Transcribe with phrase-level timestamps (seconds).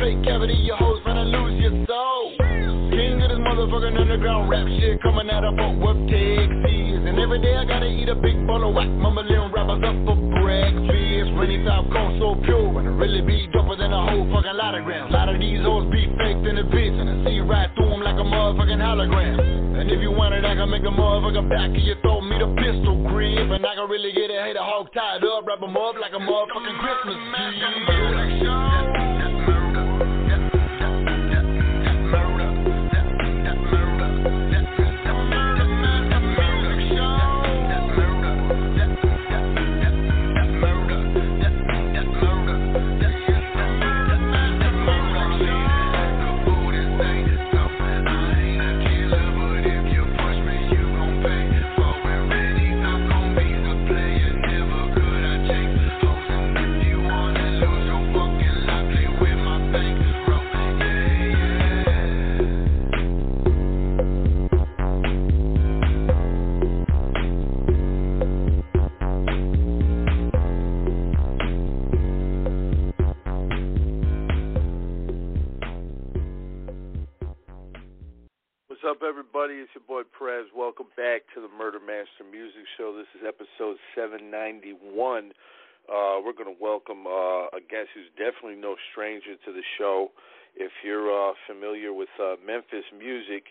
[0.00, 0.54] With plate cavity.
[0.54, 2.32] Your hoes finna lose your soul.
[2.90, 7.00] King of this motherfucking underground rap shit coming out of Fort Worth, Texas.
[7.06, 10.16] And every day I gotta eat a big bowl of whack, mumbling rappers up for
[10.40, 11.30] breakfast.
[11.36, 14.74] Rainy top cone so pure, and it really be doper than a whole fucking lot
[14.74, 15.10] of grams.
[15.10, 17.90] A lot of these hoes be faked in the bitch, and I see right through
[17.90, 19.80] them like a motherfucking hologram.
[19.80, 22.42] And if you want it, I can make a motherfucking back of your throat, meet
[22.42, 23.50] a pistol grip.
[23.50, 26.20] And I can really get a hater hog tied up, wrap 'em up like a
[26.20, 28.99] motherfucking Christmas tree.
[92.20, 93.48] Uh, Memphis music,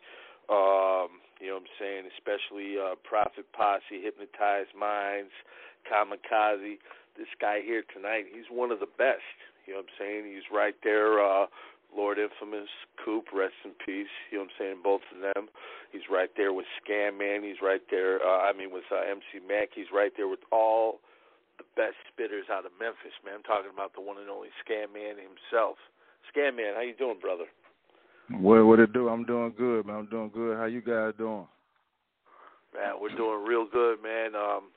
[0.49, 5.33] um, you know what I'm saying, especially uh, Prophet Posse, Hypnotized Minds,
[5.89, 6.77] Kamikaze,
[7.17, 9.25] this guy here tonight, he's one of the best.
[9.67, 10.21] You know what I'm saying?
[10.31, 11.19] He's right there.
[11.19, 11.45] Uh,
[11.91, 12.69] Lord Infamous,
[13.03, 14.13] Coop, rest in peace.
[14.31, 14.77] You know what I'm saying?
[14.83, 15.49] Both of them.
[15.91, 17.43] He's right there with Scan Man.
[17.43, 18.21] He's right there.
[18.21, 19.69] Uh, I mean, with uh, MC Mac.
[19.73, 21.01] He's right there with all
[21.57, 23.41] the best spitters out of Memphis, man.
[23.41, 25.81] I'm talking about the one and only Scan Man himself.
[26.29, 27.49] Scan Man, how you doing, brother?
[28.31, 29.09] What what it do?
[29.09, 29.95] I'm doing good, man.
[29.95, 30.57] I'm doing good.
[30.57, 31.47] How you guys doing?
[32.73, 34.35] Man, we're doing real good, man.
[34.35, 34.69] Um,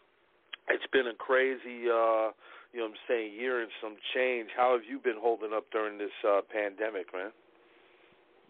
[0.68, 1.88] it's been a crazy.
[1.90, 2.32] Uh,
[2.72, 4.48] you know what I'm saying, year and some change.
[4.56, 7.30] How have you been holding up during this uh pandemic, man?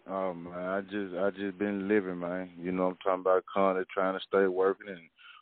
[0.09, 2.51] Oh man, I just I just been living, man.
[2.57, 5.01] You know I'm talking about constantly trying to stay working and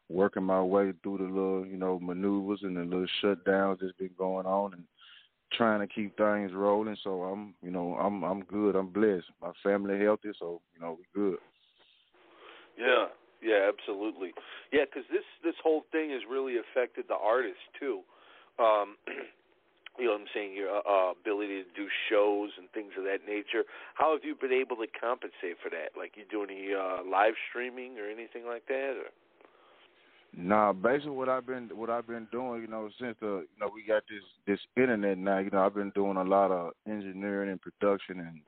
[0.10, 4.10] working my way through the little, you know, maneuvers and the little shutdowns that's been
[4.18, 4.84] going on and
[5.54, 6.98] trying to keep things rolling.
[7.04, 9.26] So I'm you know, I'm I'm good, I'm blessed.
[9.42, 11.40] My family healthy, so, you know, we good.
[12.78, 13.08] Yeah,
[13.42, 14.34] yeah, absolutely.
[14.72, 18.02] Yeah, because this this whole thing has really affected the artists too.
[18.60, 18.98] Um,
[20.00, 23.28] you know what I'm saying, your uh, ability to do shows and things of that
[23.28, 23.64] nature.
[23.96, 25.98] How have you been able to compensate for that?
[25.98, 28.96] Like you do any uh, live streaming or anything like that?
[28.98, 29.12] Or?
[30.42, 33.70] Nah, basically what I've been what I've been doing, you know, since the you know
[33.74, 37.52] we got this this internet now, you know, I've been doing a lot of engineering
[37.52, 38.42] and production and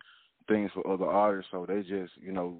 [0.48, 1.52] things for other artists.
[1.52, 2.58] So they just you know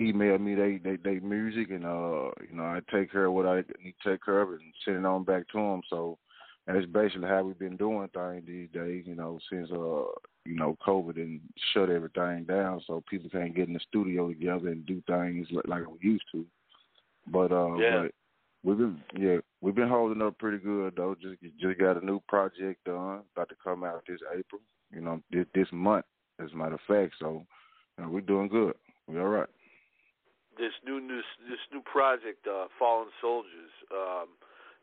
[0.00, 3.46] email me they they they music and uh you know I take care of what
[3.46, 5.82] I need to take care of and send it on back to them.
[5.90, 6.18] So
[6.66, 9.04] that's basically how we've been doing things these days.
[9.06, 10.04] You know, since uh
[10.46, 11.40] you know COVID and
[11.74, 15.68] shut everything down, so people can't get in the studio together and do things like,
[15.68, 16.46] like we used to.
[17.26, 18.02] But uh, Yeah.
[18.02, 18.14] but
[18.62, 21.14] we've been yeah we've been holding up pretty good though.
[21.20, 24.60] Just just got a new project done, about to come out this April.
[24.92, 26.04] You know, this this month
[26.42, 27.14] as a matter of fact.
[27.18, 27.44] So
[27.98, 28.74] you know, we're doing good.
[29.06, 29.48] We all right.
[30.58, 33.72] This new this, this new project, uh, Fallen Soldiers.
[33.90, 34.28] Um,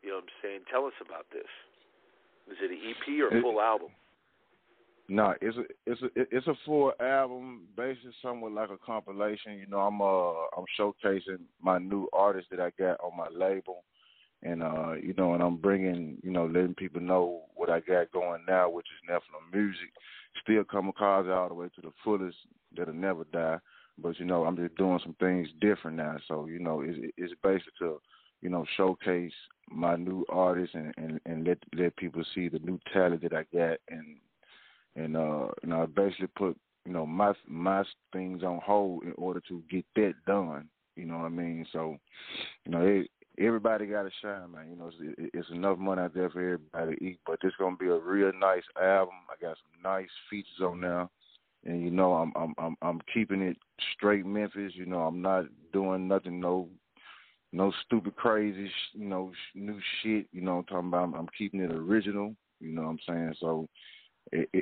[0.02, 0.60] you know what I'm saying?
[0.70, 1.46] Tell us about this.
[2.50, 3.90] Is it an EP or a It- full album?
[5.12, 9.58] No, it's a it's a it's a full album, basically somewhat like a compilation.
[9.58, 13.82] You know, I'm uh I'm showcasing my new artists that I got on my label,
[14.44, 18.12] and uh you know, and I'm bringing you know letting people know what I got
[18.12, 19.90] going now, which is Nephilim music.
[20.44, 22.36] Still kamikaze all the way to the fullest
[22.76, 23.58] that'll never die.
[23.98, 26.18] But you know, I'm just doing some things different now.
[26.28, 28.00] So you know, it's it's basically to
[28.42, 29.32] you know, showcase
[29.70, 33.44] my new artists and, and, and let let people see the new talent that I
[33.52, 34.18] got and
[34.96, 36.56] and uh you know I basically put
[36.86, 40.68] you know my my things on hold in order to get that done.
[40.96, 41.66] You know what I mean?
[41.72, 41.96] So
[42.64, 43.08] you know it,
[43.38, 44.68] everybody got to shine, man.
[44.70, 47.76] You know it's, it's enough money out there for everybody to eat, but this gonna
[47.76, 49.14] be a real nice album.
[49.30, 51.08] I got some nice features on there.
[51.64, 53.56] And you know I'm I'm I'm I'm keeping it
[53.94, 54.72] straight Memphis.
[54.74, 56.68] You know I'm not doing nothing no
[57.52, 60.26] no stupid crazy, you know, new shit.
[60.32, 61.04] You know, I'm talking about.
[61.04, 62.34] I'm, I'm keeping it original.
[62.60, 63.34] You know what I'm saying?
[63.40, 63.68] So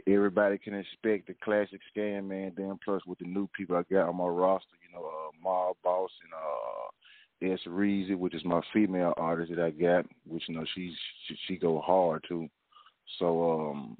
[0.06, 2.52] everybody can expect the classic scan Man.
[2.56, 5.76] Then plus with the new people I got on my roster, you know, uh, Mob
[5.82, 10.54] Boss and uh, S Reezy, which is my female artist that I got, which you
[10.54, 10.94] know she's
[11.26, 12.48] she, she go hard too.
[13.18, 13.96] So um,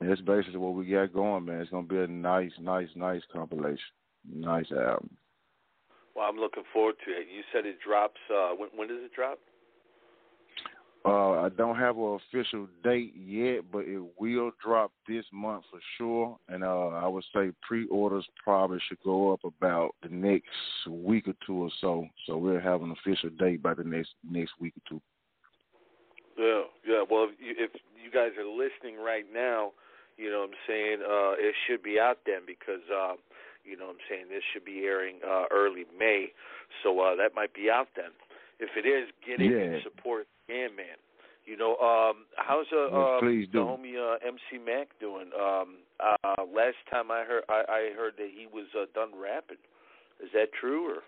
[0.00, 1.60] that's basically what we got going, man.
[1.60, 3.78] It's gonna be a nice, nice, nice compilation,
[4.32, 5.16] nice album.
[6.14, 7.26] Well, I'm looking forward to it.
[7.34, 8.20] You said it drops.
[8.30, 9.38] Uh, when, when does it drop?
[11.06, 15.78] Uh, I don't have an official date yet, but it will drop this month for
[15.98, 16.38] sure.
[16.48, 20.48] And uh, I would say pre-orders probably should go up about the next
[20.88, 22.06] week or two or so.
[22.26, 25.02] So we'll have an official date by the next next week or two.
[26.38, 27.04] Yeah, yeah.
[27.08, 27.70] Well, if you, if
[28.02, 29.72] you guys are listening right now,
[30.16, 32.82] you know what I'm saying uh, it should be out then because.
[32.90, 33.14] Uh,
[33.66, 34.26] you know what I'm saying?
[34.28, 36.36] This should be airing uh, early May,
[36.82, 38.12] so uh, that might be out then.
[38.60, 39.72] If it is, get it yeah.
[39.72, 40.98] and support Ant Man.
[41.46, 45.30] You know, um, how's uh, yes, um, please the homie uh, MC Mac doing?
[45.38, 49.58] Um, uh, last time I heard, I, I heard that he was uh, done rapping.
[50.22, 51.02] Is that true or?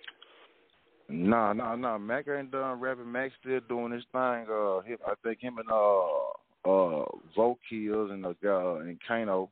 [1.09, 1.97] Nah, nah, nah.
[1.97, 3.11] Mac ain't done rapping.
[3.11, 4.47] Mac still doing his thing.
[4.51, 7.05] Uh, him, I think him and uh, uh,
[7.35, 9.51] Vokills and the guy and Kano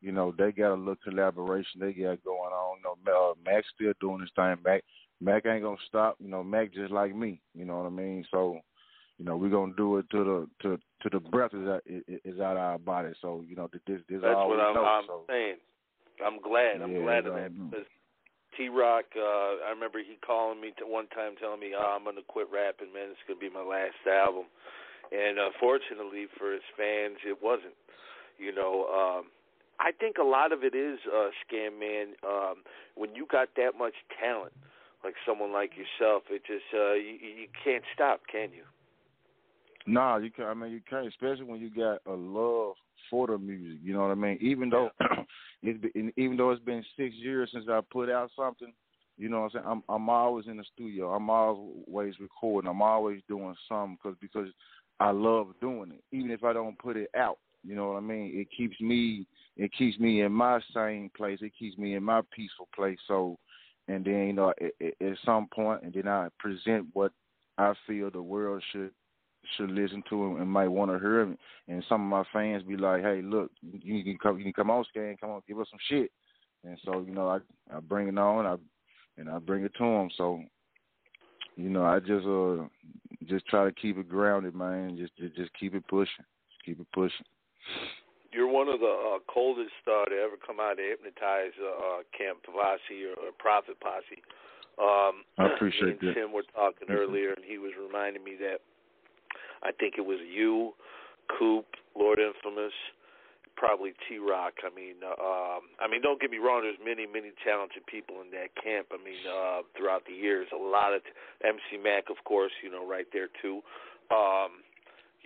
[0.00, 2.78] you know, they got a little collaboration they got going on.
[2.78, 4.56] You know, uh, Mac's still doing his thing.
[4.64, 4.84] Mac
[5.20, 6.16] Mac ain't gonna stop.
[6.20, 7.40] You know, Mac just like me.
[7.54, 8.24] You know what I mean?
[8.30, 8.60] So,
[9.18, 12.40] you know, we're gonna do it to the to to the breath is out, is
[12.40, 13.12] out our body.
[13.22, 14.84] So, you know, this this That's all That's what I'm, know.
[14.84, 15.22] I'm so.
[15.28, 15.56] saying.
[16.24, 16.80] I'm glad.
[16.82, 17.86] I'm Yeah, glad of that because
[18.56, 19.04] T Rock.
[19.16, 22.48] Uh, I remember he calling me to one time, telling me, oh, "I'm gonna quit
[22.52, 23.08] rapping, man.
[23.10, 24.44] It's gonna be my last album."
[25.12, 27.76] And unfortunately for his fans, it wasn't.
[28.38, 29.30] You know, um,
[29.80, 32.16] I think a lot of it is uh, scan man.
[32.26, 32.64] Um,
[32.96, 34.52] when you got that much talent,
[35.04, 38.64] like someone like yourself, it just uh, you, you can't stop, can you?
[39.86, 40.46] Nah, you can.
[40.46, 42.74] I mean, you can't, especially when you got a love
[43.08, 43.78] for the music.
[43.82, 44.38] You know what I mean?
[44.40, 44.90] Even though
[45.62, 48.72] it's been, even though it's been six years since I put out something,
[49.16, 49.64] you know what I'm saying?
[49.66, 51.12] I'm I'm always in the studio.
[51.12, 52.68] I'm always recording.
[52.68, 54.48] I'm always doing something because because
[54.98, 56.16] I love doing it.
[56.16, 58.32] Even if I don't put it out, you know what I mean?
[58.34, 61.38] It keeps me it keeps me in my same place.
[61.42, 62.98] It keeps me in my peaceful place.
[63.06, 63.38] So,
[63.88, 67.12] and then you know, at, at some point, and then I present what
[67.56, 68.90] I feel the world should
[69.56, 71.20] should listen to and, and might want to hear.
[71.20, 71.38] Him.
[71.68, 74.70] and some of my fans be like, "Hey, look, you can come, you can come
[74.70, 76.10] on, scan, come on, give us some shit."
[76.64, 77.38] And so, you know, I
[77.74, 78.56] I bring it on, I
[79.18, 80.08] and I bring it to them.
[80.16, 80.42] So,
[81.56, 82.68] you know, I just uh
[83.26, 84.96] just try to keep it grounded, man.
[84.96, 87.26] Just just, just keep it pushing, just keep it pushing.
[88.32, 92.44] You're one of the uh, coldest uh, to ever come out of Hypnotize uh, Camp
[92.44, 94.20] Posse or, or Prophet Posse.
[94.76, 96.14] Um, I appreciate me and that.
[96.20, 98.60] Tim were talking earlier, and he was reminding me that
[99.62, 100.72] I think it was you,
[101.38, 101.66] Coop,
[101.96, 102.72] Lord Infamous,
[103.56, 104.60] probably T Rock.
[104.62, 106.62] I mean, uh, um, I mean, don't get me wrong.
[106.62, 108.88] There's many, many talented people in that camp.
[108.92, 111.10] I mean, uh, throughout the years, a lot of t-
[111.42, 113.62] MC Mac, of course, you know, right there too.
[114.12, 114.62] Um,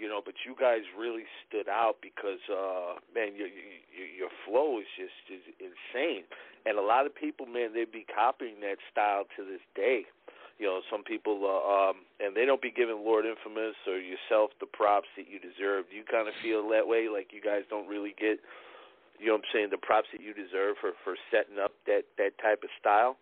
[0.00, 4.80] you know, but you guys really stood out because, uh, man, your your, your flow
[4.80, 6.24] is just is insane,
[6.64, 10.06] and a lot of people, man, they'd be copying that style to this day.
[10.60, 14.50] You know, some people, uh, um, and they don't be giving Lord Infamous or yourself
[14.60, 15.88] the props that you deserve.
[15.88, 17.08] Do you kind of feel that way?
[17.08, 18.36] Like you guys don't really get,
[19.18, 22.04] you know, what I'm saying, the props that you deserve for for setting up that
[22.20, 23.16] that type of style.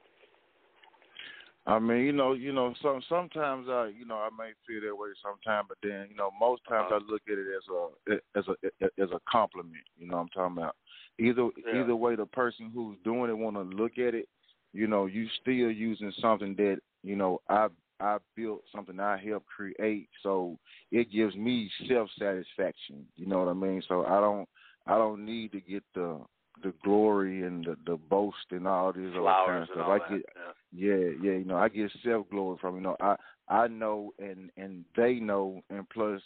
[1.67, 4.97] I mean, you know, you know, some sometimes I, you know, I may feel that
[4.97, 7.01] way sometimes, but then, you know, most times Uh-huh.
[7.07, 9.85] I look at it as a as a as a compliment.
[9.99, 10.77] You know, what I'm talking about
[11.19, 11.83] either Yeah.
[11.83, 14.29] either way the person who's doing it want to look at it.
[14.73, 17.69] You know, you still using something that you know I
[18.01, 20.59] I built something I helped create, so
[20.93, 23.07] it gives me self satisfaction.
[23.17, 23.83] You know what I mean?
[23.89, 24.49] So I don't
[24.87, 26.21] I don't need to get the
[26.63, 29.89] the glory and the, the boast and all this other kind of stuff.
[29.89, 30.25] I get
[30.73, 30.89] yeah.
[30.89, 33.17] yeah, yeah, you know, I get self glory from you know, I
[33.49, 36.21] I know and and they know and plus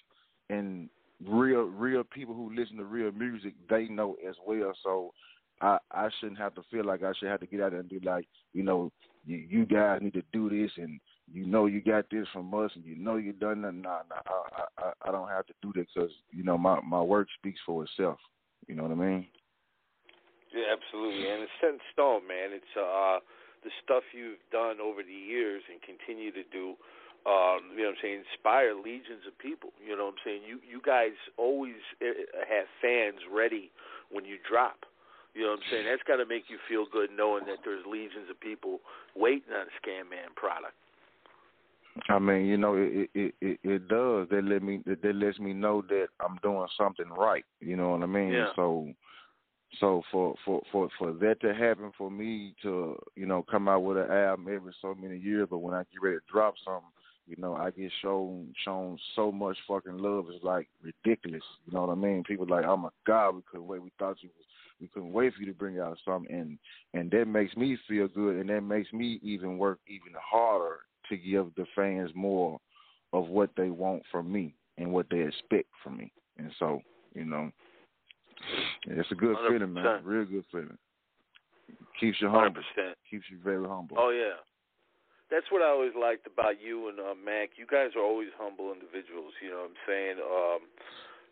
[0.50, 0.88] and
[1.26, 4.72] real real people who listen to real music, they know as well.
[4.82, 5.12] So
[5.60, 7.88] I I shouldn't have to feel like I should have to get out there and
[7.88, 8.90] be like, you know,
[9.24, 11.00] you, you guys need to do this and
[11.32, 13.74] you know you got this from us, and you know you done that.
[13.74, 17.00] Nah, nah, I, I, I don't have to do that because you know my my
[17.00, 18.18] work speaks for itself.
[18.66, 19.26] You know what I mean?
[20.52, 22.52] Yeah, absolutely, and it's set in stone, man.
[22.52, 23.20] It's uh
[23.64, 26.74] the stuff you've done over the years and continue to do.
[27.22, 28.24] Um, you know what I'm saying?
[28.34, 29.70] Inspire legions of people.
[29.78, 30.42] You know what I'm saying?
[30.44, 32.12] You you guys always uh,
[32.44, 33.70] have fans ready
[34.10, 34.84] when you drop.
[35.34, 35.86] You know what I'm saying?
[35.88, 38.80] That's got to make you feel good knowing that there's legions of people
[39.16, 40.76] waiting on a Scan Man product.
[42.08, 44.28] I mean, you know, it it it, it does.
[44.30, 47.44] That let me that lets me know that I'm doing something right.
[47.60, 48.32] You know what I mean?
[48.32, 48.48] Yeah.
[48.56, 48.88] So
[49.80, 53.84] so for for for for that to happen for me to you know come out
[53.84, 56.88] with an album every so many years, but when I get ready to drop something,
[57.26, 60.26] you know I get shown shown so much fucking love.
[60.30, 61.42] It's like ridiculous.
[61.66, 62.24] You know what I mean?
[62.24, 63.82] People like, oh my god, we couldn't wait.
[63.82, 64.46] We thought you was
[64.82, 66.58] we couldn't wait for you to bring out something, and
[66.92, 71.16] and that makes me feel good, and that makes me even work even harder to
[71.16, 72.58] give the fans more
[73.12, 76.12] of what they want from me and what they expect from me.
[76.38, 76.80] And so,
[77.14, 77.50] you know,
[78.86, 79.48] it's a good 100%.
[79.48, 80.00] feeling, man.
[80.04, 80.78] Real good feeling.
[82.00, 82.62] Keeps you humble.
[82.76, 82.92] 100%.
[83.10, 83.96] Keeps you very humble.
[84.00, 84.40] Oh yeah,
[85.30, 87.50] that's what I always liked about you and uh, Mac.
[87.56, 89.32] You guys are always humble individuals.
[89.42, 90.16] You know what I'm saying?
[90.18, 90.60] Um,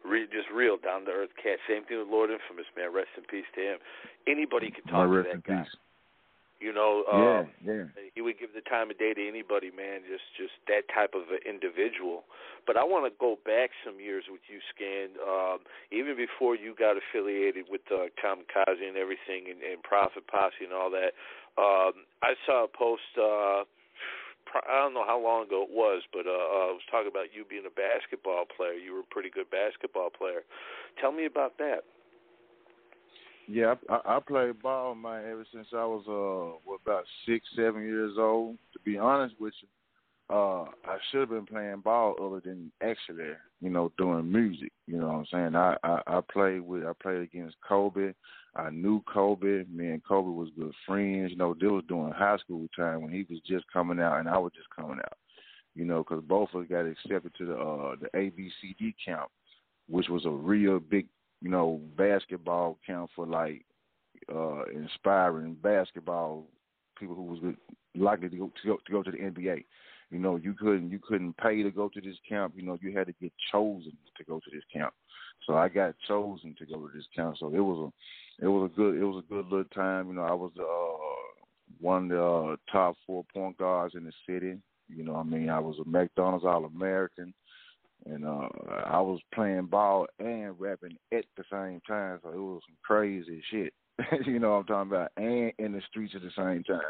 [0.05, 1.59] re- just real, down to earth cat.
[1.69, 2.93] Same thing with Lord Infamous, man.
[2.93, 3.79] Rest in peace to him.
[4.27, 5.63] Anybody could My talk to rest that guy.
[5.65, 5.77] peace.
[6.61, 7.85] You know, Yeah, um, yeah.
[8.15, 10.05] he would give the time of day to anybody, man.
[10.05, 12.25] Just just that type of an individual.
[12.67, 15.17] But I want to go back some years with you, Scan.
[15.25, 20.61] Um, even before you got affiliated with uh, Kamikaze and everything, and, and Prophet Posse
[20.61, 21.17] and all that.
[21.57, 23.09] Um, I saw a post.
[23.17, 23.65] Uh,
[24.55, 27.35] I don't know how long ago it was, but uh, uh, I was talking about
[27.35, 28.75] you being a basketball player.
[28.75, 30.43] You were a pretty good basketball player.
[31.01, 31.85] Tell me about that.
[33.47, 37.83] Yeah, I, I played ball, man, ever since I was uh what about six, seven
[37.83, 38.59] years old.
[38.75, 39.69] To be honest with you,
[40.31, 44.73] uh, I should have been playing ball other than actually, you know, doing music.
[44.87, 45.57] You know what I'm saying?
[45.57, 48.13] I I, I played with I played against Kobe.
[48.55, 49.65] I knew Kobe.
[49.73, 51.33] Me and Kobe was good friends.
[51.33, 54.29] You know, they was doing high school time when he was just coming out and
[54.29, 55.19] I was just coming out.
[55.75, 59.31] You know, because both of us got accepted to the uh the ABCD camp,
[59.89, 61.07] which was a real big
[61.43, 63.65] you know, basketball camp for like
[64.33, 66.45] uh inspiring basketball
[66.99, 67.55] people who was
[67.97, 69.65] likely to go to go to go to the NBA.
[70.11, 72.55] You know, you couldn't you couldn't pay to go to this camp.
[72.57, 74.93] You know, you had to get chosen to go to this camp.
[75.47, 77.37] So I got chosen to go to this camp.
[77.39, 77.91] So it was
[78.41, 80.09] a it was a good it was a good little time.
[80.09, 84.13] You know, I was uh one of the uh, top four point guards in the
[84.29, 84.59] city.
[84.89, 87.33] You know, what I mean, I was a McDonald's All American
[88.07, 88.49] and uh
[88.87, 93.43] I was playing ball and rapping at the same time, so it was some crazy
[93.51, 93.73] shit.
[94.27, 96.81] you know what I'm talking about, and in the streets at the same time.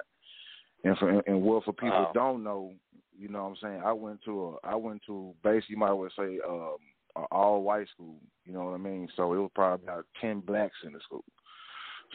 [0.84, 2.12] And for and what for people Wow.
[2.14, 2.72] don't know,
[3.20, 3.82] you know what I'm saying.
[3.84, 6.76] I went to a I went to basically you might well say um
[7.16, 8.16] an all white school.
[8.46, 9.08] You know what I mean.
[9.16, 11.24] So it was probably about ten blacks in the school.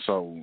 [0.05, 0.41] So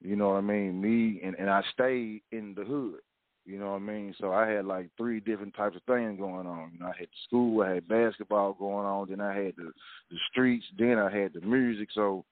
[0.00, 0.80] you know what I mean.
[0.80, 3.00] Me and and I stayed in the hood.
[3.44, 4.14] You know what I mean?
[4.20, 6.70] So I had like three different types of things going on.
[6.74, 9.72] You know, I had school, I had basketball going on, then I had the
[10.10, 11.88] the streets, then I had the music.
[11.94, 12.24] So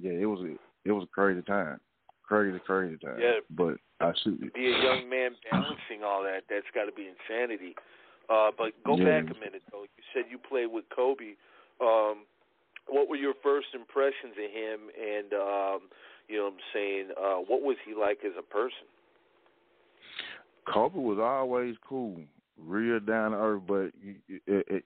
[0.00, 1.80] yeah, it was a it was a crazy time,
[2.30, 3.18] crazy crazy time.
[3.18, 3.42] Yeah.
[3.50, 4.54] But I shoot it.
[4.54, 6.44] Be a young man balancing all that.
[6.48, 7.74] That's got to be insanity.
[8.30, 9.20] Uh, but go Yeah.
[9.20, 9.82] back a minute though.
[9.82, 11.34] You said you played with Kobe.
[11.80, 12.24] Um,
[12.86, 14.80] what were your first impressions of him?
[14.94, 15.80] And um,
[16.28, 18.86] you know, what I'm saying, uh, what was he like as a person?
[20.72, 22.20] Kobe was always cool,
[22.56, 23.62] real down to earth.
[23.66, 24.84] But it, it, it,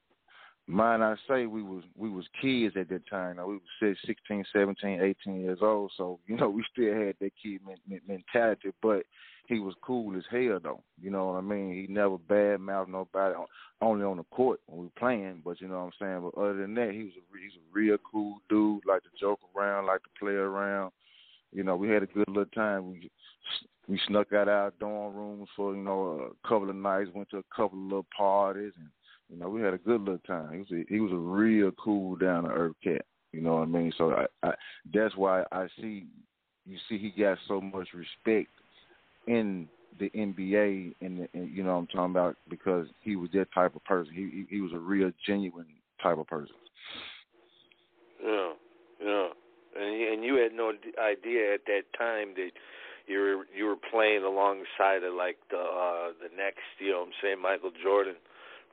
[0.67, 3.37] mind I say, we was we was kids at that time.
[3.37, 5.93] Now, we was six- 16, 17, 18 years old.
[5.97, 8.71] So you know, we still had that kid men, men, mentality.
[8.83, 9.05] But
[9.47, 10.83] he was cool as hell, though.
[11.01, 11.75] You know what I mean?
[11.75, 13.35] He never bad mouthed nobody,
[13.83, 15.43] only on the court when we playing.
[15.45, 16.31] But you know what I'm saying.
[16.33, 18.87] But other than that, he was a he's a real cool dude.
[18.87, 20.93] Like to joke around, like to play around.
[21.53, 22.91] You know, we had a good little time.
[22.91, 23.11] We
[23.87, 27.11] we snuck out our dorm rooms for you know a couple of nights.
[27.15, 28.89] Went to a couple of little parties, and
[29.35, 30.53] you know we had a good little time.
[30.53, 33.05] He was a, he was a real cool down to earth cat.
[33.33, 33.93] You know what I mean?
[33.99, 34.53] So I, I
[34.93, 36.07] that's why I see
[36.65, 38.49] you see he got so much respect
[39.27, 43.31] in the NBA and, the, and you know what I'm talking about because he was
[43.35, 44.15] that type of person.
[44.15, 45.67] He he, he was a real genuine
[46.01, 46.55] type of person.
[48.25, 48.53] Yeah,
[49.05, 49.29] yeah.
[49.77, 50.73] And and you had no
[51.03, 52.51] idea at that time that
[53.09, 57.07] you were you were playing alongside of like the uh the next, you know what
[57.09, 58.15] I'm saying, Michael Jordan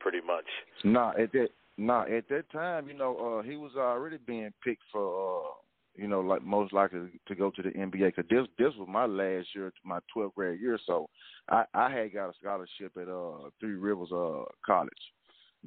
[0.02, 0.46] pretty much.
[0.84, 4.84] Nah, at that nah at that time, you know, uh he was already being picked
[4.92, 5.50] for uh
[5.96, 8.16] you know, like most likely to go to the NBA.
[8.16, 10.80] Cause this this was my last year, my 12th grade year.
[10.86, 11.10] So
[11.50, 14.92] I I had got a scholarship at uh Three Rivers uh College,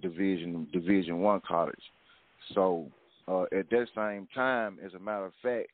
[0.00, 1.74] Division Division One college.
[2.54, 2.90] So
[3.28, 5.68] uh at that same time, as a matter of fact,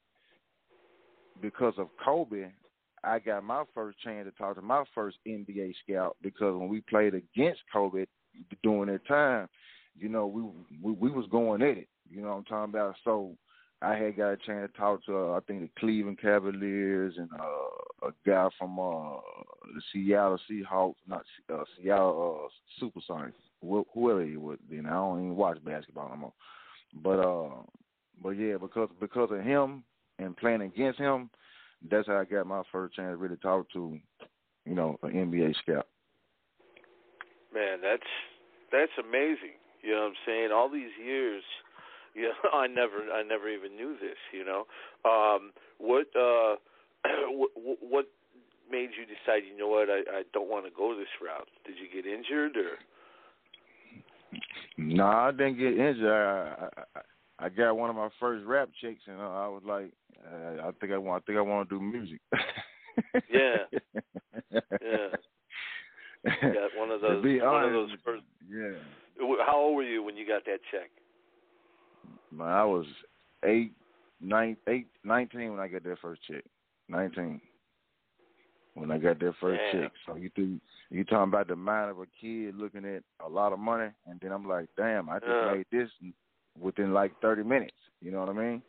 [1.40, 2.50] because of Kobe,
[3.02, 6.82] I got my first chance to talk to my first NBA scout because when we
[6.82, 8.04] played against Kobe
[8.62, 9.48] during that time,
[9.98, 10.42] you know, we
[10.82, 11.88] we, we was going at it.
[12.10, 12.96] You know what I'm talking about?
[13.04, 13.36] So
[13.82, 17.30] I had got a chance to talk to uh, I think the Cleveland Cavaliers and
[17.32, 19.16] uh, a guy from uh,
[19.74, 23.32] the Seattle Seahawks, not uh, Seattle uh, SuperSonics,
[23.62, 24.58] wh- whoever he was.
[24.70, 26.32] Then I don't even watch basketball no more.
[27.02, 27.62] But uh,
[28.22, 29.84] but yeah, because because of him
[30.18, 31.30] and playing against him,
[31.90, 33.98] that's how I got my first chance to really talk to,
[34.66, 35.86] you know, an NBA scout.
[37.54, 38.02] Man, that's
[38.72, 39.58] that's amazing.
[39.82, 40.50] You know what I'm saying?
[40.52, 41.42] All these years,
[42.14, 44.66] you know, I never I never even knew this, you know.
[45.04, 46.56] Um what uh
[47.30, 47.50] what,
[47.80, 48.06] what
[48.70, 51.48] made you decide, you know what, I I don't want to go this route?
[51.64, 52.78] Did you get injured or
[54.76, 56.10] No, I didn't get injured.
[56.10, 57.00] I, I
[57.42, 59.90] I got one of my first rap checks, and I was like,
[60.26, 62.20] uh, I think I want, I think I want to do music.
[63.32, 63.64] yeah,
[64.52, 65.08] yeah.
[66.24, 68.22] Got one of those, be one honest, of those first.
[68.48, 69.36] Yeah.
[69.46, 70.90] How old were you when you got that check?
[72.40, 72.86] I was
[73.44, 73.72] eight,
[74.20, 76.44] nine, eight, nineteen when I got that first check.
[76.88, 77.40] Nineteen
[78.74, 79.82] when I got that first Damn.
[79.82, 79.92] check.
[80.06, 80.60] So you think
[80.90, 84.18] you talking about the mind of a kid looking at a lot of money, and
[84.20, 85.54] then I'm like, damn, I just Yeah.
[85.54, 85.90] made this
[86.58, 87.76] within like 30 minutes.
[88.00, 88.62] You know what I mean?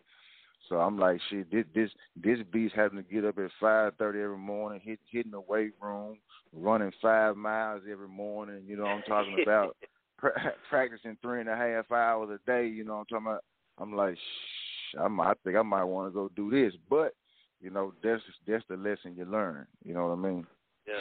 [0.71, 4.37] So I'm like, shit, this this this beast having to get up at 5:30 every
[4.37, 6.17] morning, hit hitting the weight room,
[6.53, 8.63] running five miles every morning.
[8.65, 9.75] You know what I'm talking about?
[10.17, 12.67] pra- practicing three and a half hours a day.
[12.67, 13.43] You know what I'm talking about?
[13.79, 17.15] I'm like, shh, I might, I think I might want to go do this, but
[17.59, 19.67] you know, that's that's the lesson you learn.
[19.83, 20.47] You know what I mean?
[20.87, 20.93] Yeah.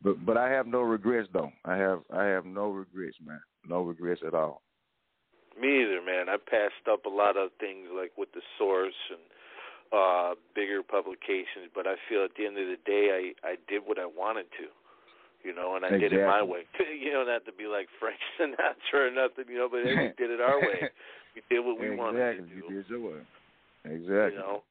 [0.00, 1.50] But but I have no regrets though.
[1.64, 3.40] I have I have no regrets, man.
[3.66, 4.62] No regrets at all.
[5.60, 6.28] Me either, man.
[6.28, 9.24] I passed up a lot of things like with the source and
[9.94, 13.82] uh bigger publications, but I feel at the end of the day I I did
[13.86, 14.68] what I wanted to.
[15.44, 16.66] You know, and I did it my way.
[17.00, 20.30] you know, not to be like Frank Sinatra or nothing, you know, but we did
[20.34, 20.90] it our way.
[21.36, 22.66] We did what we wanted to do.
[22.68, 23.22] You did your way.
[23.84, 24.34] Exactly.
[24.34, 24.66] You know,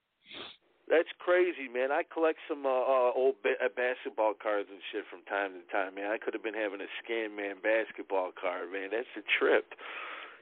[0.91, 1.89] that's crazy, man.
[1.95, 5.63] I collect some uh, uh old ba- uh, basketball cards and shit from time to
[5.71, 6.11] time, man.
[6.11, 8.91] I could have been having a scan man basketball card, man.
[8.91, 9.73] That's a trip.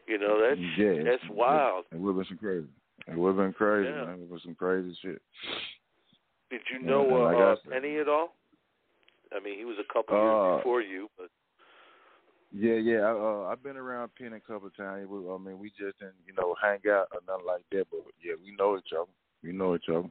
[0.07, 1.85] You know, that's yeah, that's wild.
[1.91, 2.67] It would have been some crazy.
[3.07, 4.05] It would have been crazy, Yeah.
[4.05, 4.21] man.
[4.21, 5.21] It was some crazy shit.
[6.49, 8.33] Did you Yeah, know uh, like uh, said- Penny at all?
[9.35, 11.29] I mean, he was a couple Uh, years before you, but
[12.51, 12.99] Yeah, yeah.
[12.99, 15.07] I, uh, I've been around Penn a couple of times.
[15.09, 17.87] We, I mean, we just didn't, you know, hang out or nothing like that.
[17.89, 19.09] But yeah, we know each other.
[19.43, 20.07] We know each other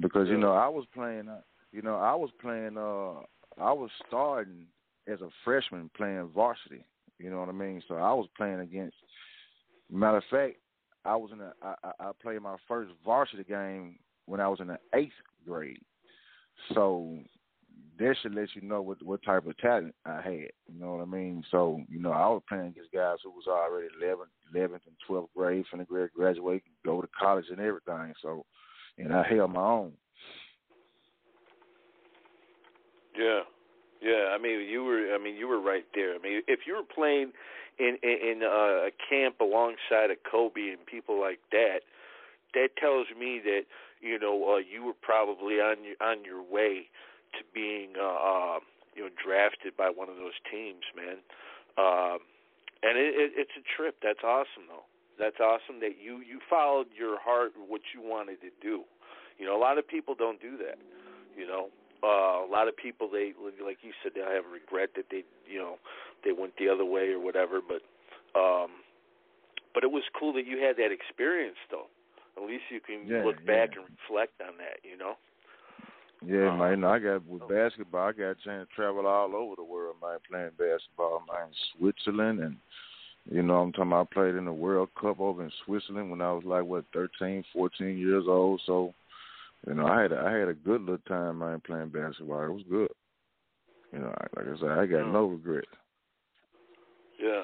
[0.00, 1.28] because you know I was playing.
[1.28, 2.76] uh, You know, I was playing.
[2.76, 3.20] uh
[3.56, 4.66] I was starting
[5.06, 6.84] as a freshman playing varsity.
[7.18, 7.82] You know what I mean?
[7.88, 8.96] So I was playing against.
[9.90, 10.56] Matter of fact,
[11.04, 11.52] I was in a.
[11.62, 15.12] I, I played my first varsity game when I was in the eighth
[15.46, 15.80] grade.
[16.72, 17.18] So
[17.98, 20.50] that should let you know what what type of talent I had.
[20.66, 21.44] You know what I mean?
[21.50, 25.28] So, you know, I was playing against guys who was already 11th, 11th and 12th
[25.36, 28.14] grade, finna grad graduate, go to college and everything.
[28.22, 28.44] So,
[28.98, 29.92] and I held my own.
[33.16, 33.40] yeah,
[34.04, 34.34] yeah.
[34.34, 35.14] I mean, you were.
[35.14, 36.14] I mean, you were right there.
[36.14, 37.32] I mean, if you were playing
[37.78, 41.80] in in, in uh, a camp alongside of Kobe and people like that,
[42.54, 43.62] that tells me that
[44.00, 46.88] you know uh, you were probably on your on your way
[47.32, 48.58] to being uh, uh,
[48.94, 51.18] you know drafted by one of those teams, man.
[51.76, 52.18] Um,
[52.84, 53.96] and it, it, it's a trip.
[54.02, 54.84] That's awesome, though.
[55.18, 58.84] That's awesome that you you followed your heart, what you wanted to do.
[59.38, 60.78] You know, a lot of people don't do that.
[61.36, 61.68] You know,
[62.04, 63.32] uh, a lot of people they
[63.64, 65.76] like you said they have regret that they you know
[66.24, 67.60] they went the other way or whatever.
[67.60, 67.82] But
[68.38, 68.70] um,
[69.74, 71.86] but it was cool that you had that experience, though.
[72.36, 74.78] At least you can Yeah, look back and reflect on that.
[74.82, 75.14] You know.
[76.24, 76.84] Yeah, Uh, man.
[76.84, 78.08] I got with basketball.
[78.08, 80.18] I got a chance to travel all over the world, man.
[80.28, 81.48] Playing basketball, man.
[81.76, 82.56] Switzerland, and
[83.30, 83.92] you know, I'm talking.
[83.92, 86.84] About I played in the World Cup over in Switzerland when I was like what
[86.92, 88.60] 13, 14 years old.
[88.66, 88.94] So,
[89.66, 92.44] you know, I had a, I had a good little time, man, playing basketball.
[92.44, 92.90] It was good.
[93.92, 95.68] You know, like I said, I got no regrets.
[97.22, 97.42] Yeah,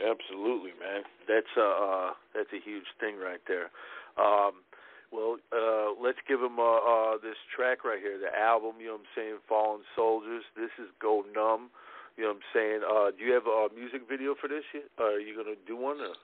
[0.00, 1.02] absolutely, man.
[1.28, 3.70] That's a uh, that's a huge thing right there.
[4.16, 4.64] Um,
[5.12, 8.80] well, uh, let's give them uh, uh, this track right here, the album.
[8.80, 9.36] You know what I'm saying?
[9.48, 10.42] Fallen Soldiers.
[10.56, 11.70] This is Go Numb.
[12.16, 12.80] You know what I'm saying?
[12.82, 14.88] Uh, do you have a music video for this yet?
[14.98, 16.00] Are you gonna do one?
[16.00, 16.16] Or?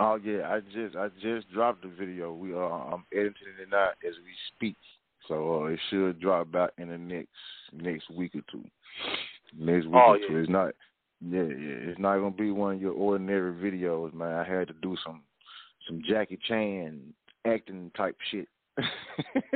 [0.00, 2.32] Oh yeah, I just I just dropped the video.
[2.32, 4.76] We are I'm editing it now as we speak,
[5.28, 7.28] so uh, it should drop out in the next
[7.72, 8.64] next week or two.
[9.58, 10.38] Next week Oh, or two.
[10.38, 10.72] It's not
[11.20, 11.90] yeah yeah.
[11.90, 14.34] It's not gonna be one of your ordinary videos, man.
[14.34, 15.22] I had to do some
[15.86, 16.98] some Jackie Chan
[17.46, 18.48] acting type shit.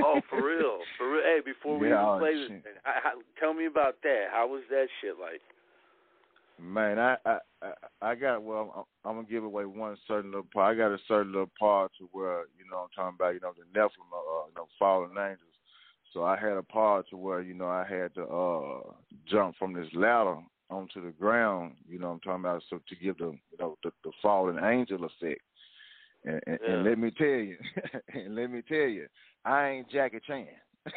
[0.02, 1.22] Oh, for real, for real.
[1.22, 4.26] Hey, before we Yeah, even oh, play this, thing, I, I, tell me about that.
[4.30, 5.40] How was that shit like?
[6.60, 7.38] Man, I I
[8.00, 8.86] I, got well.
[9.04, 10.74] I'm, I'm gonna give away one certain little part.
[10.74, 13.34] I got a certain little part to where you know I'm talking about.
[13.34, 15.40] You know the Nephilim, uh, you know, fallen angels.
[16.12, 18.80] So I had a part to where you know I had to uh
[19.26, 20.36] jump from this ladder
[20.70, 21.74] onto the ground.
[21.88, 25.04] You know I'm talking about so to give the you know the, the fallen angel
[25.04, 25.42] effect.
[26.24, 26.74] And, and, Yeah.
[26.74, 27.58] and let me tell you,
[28.14, 29.06] and let me tell you,
[29.44, 30.46] I ain't Jackie Chan.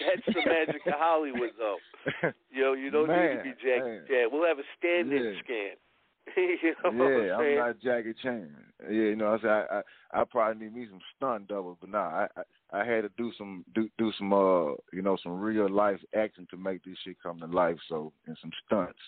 [0.00, 1.78] That's the magic of Hollywood, though.
[2.50, 4.04] You know, you don't need to be Jackie man.
[4.08, 4.28] Chan.
[4.32, 5.40] We'll have a stand-in Yeah.
[5.44, 5.76] scan.
[6.36, 8.50] you know yeah, I'm I'm not Jackie Chan.
[8.84, 11.90] Yeah, you know, I said I, I I probably need me some stunt doubles, but
[11.90, 15.40] nah, I, I I had to do some do do some uh you know some
[15.40, 17.78] real life acting to make this shit come to life.
[17.88, 18.98] So and some stunts.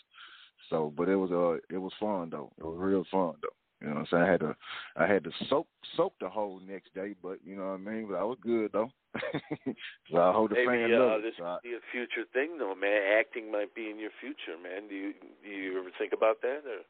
[0.68, 2.52] So, but it was uh it was fun though.
[2.58, 3.48] It was real fun though.
[3.80, 4.22] You know what I'm saying?
[4.22, 4.56] I had to
[4.96, 5.66] I had to soak
[5.96, 8.08] soak the whole next day, but you know what I mean.
[8.08, 8.90] But I was good though.
[10.12, 11.22] so I hold the Maybe fan uh, it.
[11.22, 13.02] this So could be a future thing, though, man.
[13.18, 14.88] Acting might be in your future, man.
[14.88, 15.12] Do you
[15.42, 16.62] do you ever think about that?
[16.68, 16.84] Or?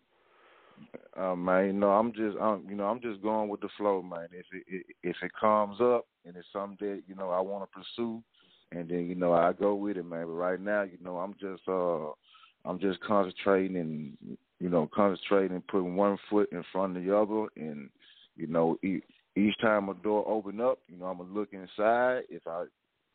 [1.16, 4.28] Um, man, know, I'm just, I'm, you know, I'm just going with the flow, man.
[4.32, 7.78] If it, if it comes up and it's something that you know I want to
[7.78, 8.22] pursue,
[8.72, 10.26] and then you know I go with it, man.
[10.26, 12.10] But right now, you know, I'm just, uh,
[12.64, 17.16] I'm just concentrating and you know, concentrating and putting one foot in front of the
[17.16, 17.88] other, and
[18.36, 19.00] you know, e-
[19.36, 22.22] each time a door open up, you know, I'm gonna look inside.
[22.28, 22.64] If I,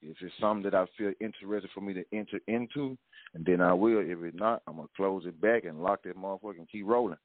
[0.02, 2.98] if it's something that I feel interested for me to enter into,
[3.36, 4.00] and then I will.
[4.00, 7.18] If it's not, I'm gonna close it back and lock that motherfucker and keep rolling.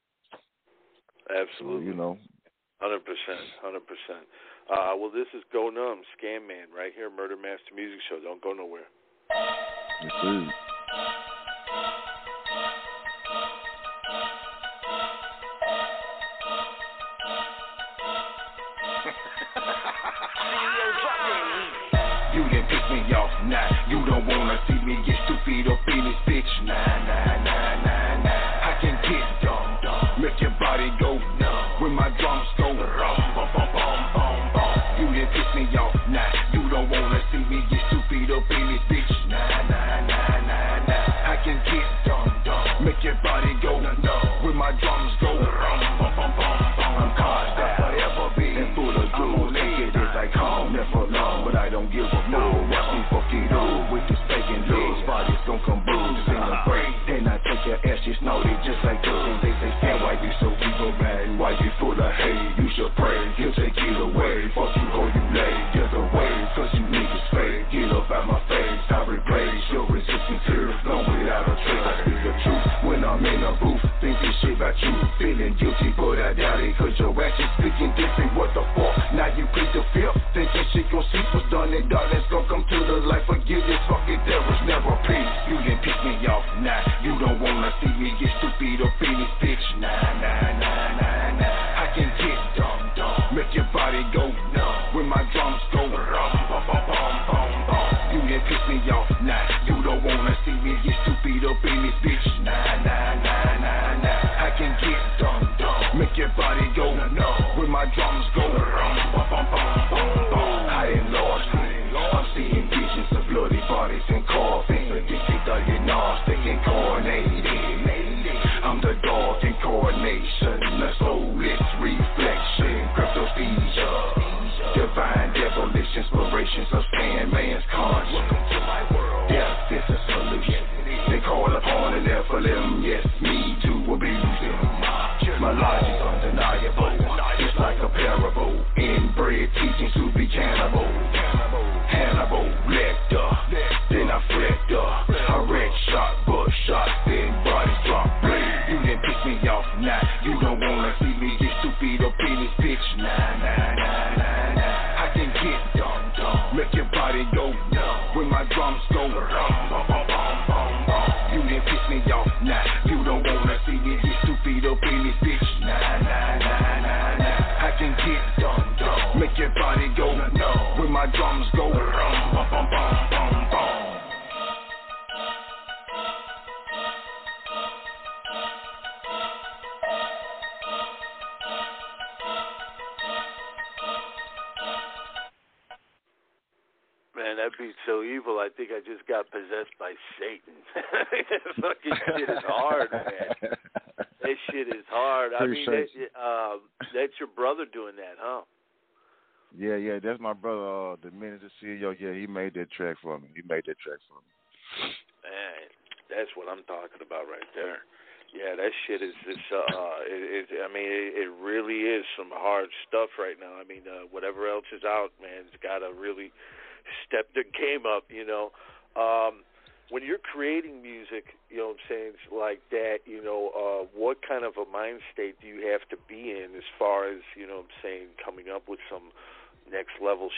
[1.28, 1.86] So, Absolutely.
[1.86, 2.18] you know,
[2.80, 4.24] Hundred percent, hundred percent.
[4.70, 8.20] Uh, well, this is Go Numb, Scan Man, right here, Murder Master Music Show.
[8.22, 8.88] Don't go nowhere.
[10.02, 10.52] yes,
[22.90, 23.70] me off, nah.
[23.88, 28.22] You don't wanna see me get stupid up in this bitch, nah, nah, nah, nah,
[28.26, 28.68] nah.
[28.70, 31.82] I can get dumb, dumb, make your body go numb.
[31.82, 34.74] When my drums go rum, bum, bum, bum, bum, bum.
[34.98, 36.30] You done piss me off, nah.
[36.52, 39.09] You don't wanna see me get stupid up in this bitch,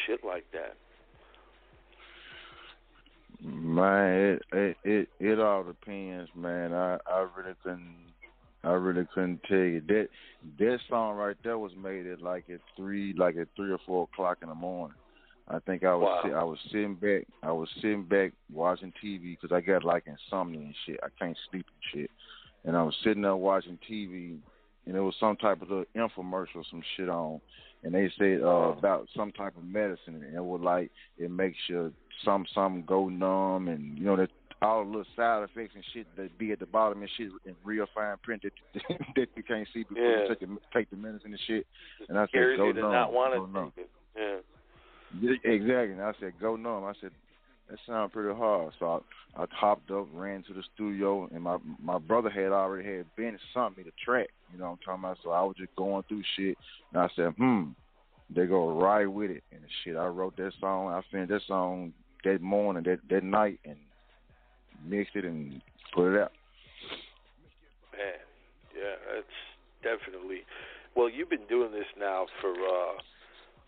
[0.07, 0.77] shit like that?
[3.45, 6.73] Man, it it it, it all depends, man.
[6.73, 7.97] I I really couldn't
[8.65, 10.09] I really couldn't tell you that
[10.59, 14.09] that song right there was made at like at three like at three or four
[14.13, 14.97] o'clock in the morning.
[15.49, 16.41] I think I was wow.
[16.41, 20.61] I was sitting back I was sitting back watching TV because I got like insomnia
[20.61, 21.01] and shit.
[21.03, 22.11] I can't sleep and shit.
[22.65, 24.39] And I was sitting there watching TV,
[24.87, 27.41] and there was some type of little infomercial, some shit on,
[27.85, 31.57] and they said uh, about some type of medicine, and it was like it makes
[31.69, 31.93] you
[32.25, 34.31] some some go numb, and you know that
[34.63, 37.55] all the little side effects and shit that be at the bottom and shit in
[37.65, 38.53] real fine print that
[39.17, 40.23] that you can't see before yeah.
[40.23, 41.67] you take the, take the medicine and shit.
[42.09, 43.73] And I said, go numb, not want go numb.
[43.77, 43.91] it.
[44.17, 45.93] Yeah, Exactly.
[45.93, 46.85] And I said, go numb.
[46.85, 47.11] I said,
[47.69, 48.73] that sounds pretty hard.
[48.79, 49.03] So
[49.37, 53.07] I, I hopped up, ran to the studio, and my my brother had already had
[53.17, 54.29] Ben sent me the track.
[54.53, 55.19] You know what I'm talking about?
[55.23, 56.57] So I was just going through shit,
[56.93, 57.71] and I said, hmm,
[58.35, 59.43] they go right with it.
[59.51, 60.89] And shit, I wrote that song.
[60.89, 61.93] I finished that song
[62.25, 63.77] that morning, that that night, and
[64.87, 65.61] mixed it and
[65.95, 66.33] put it out.
[67.93, 68.21] Man,
[68.77, 69.27] yeah, that's
[69.83, 70.43] definitely.
[70.97, 73.01] Well, you've been doing this now for uh,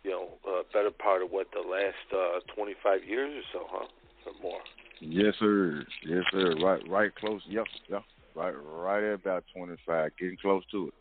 [0.02, 3.86] you know a better part of what the last uh, 25 years or so, huh,
[4.26, 4.60] or more.
[5.00, 5.84] Yes, sir.
[6.06, 6.54] Yes, sir.
[6.62, 7.42] Right, right close.
[7.48, 8.02] Yep, yep.
[8.34, 10.94] Right, right at about 25, getting close to it.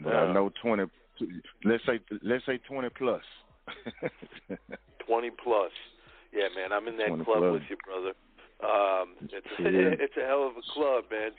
[0.00, 0.20] But Yeah.
[0.22, 0.84] I know 20.
[1.64, 3.22] Let's say let's say 20 plus.
[5.06, 5.72] 20 plus.
[6.32, 7.52] Yeah, man, I'm in that club plus.
[7.52, 8.12] with you, brother.
[8.62, 9.94] Um, it's Yeah.
[10.04, 11.30] it's a hell of a club, man.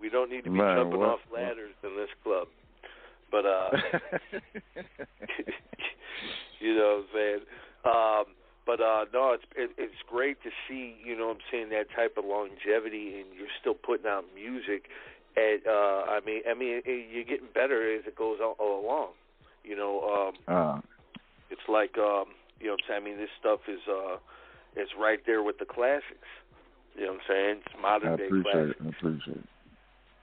[0.00, 2.48] We don't need to be Man, jumping what- off ladders in this club.
[3.30, 3.70] But uh
[6.60, 7.40] you know what I'm saying?
[7.84, 8.24] Um
[8.66, 11.86] but uh no, it's it, it's great to see, you know what I'm saying, that
[11.94, 14.84] type of longevity and you're still putting out music
[15.36, 18.84] at uh I mean I mean it, you're getting better as it goes all, all
[18.84, 19.08] along.
[19.64, 20.80] You know, um uh,
[21.50, 22.26] it's like um
[22.60, 24.16] you know what I'm saying, I mean this stuff is uh
[24.76, 26.28] it's right there with the classics.
[26.96, 27.56] You know what I'm saying?
[27.66, 28.80] It's modern day appreciate classics.
[28.80, 28.86] it.
[28.86, 29.44] I appreciate it.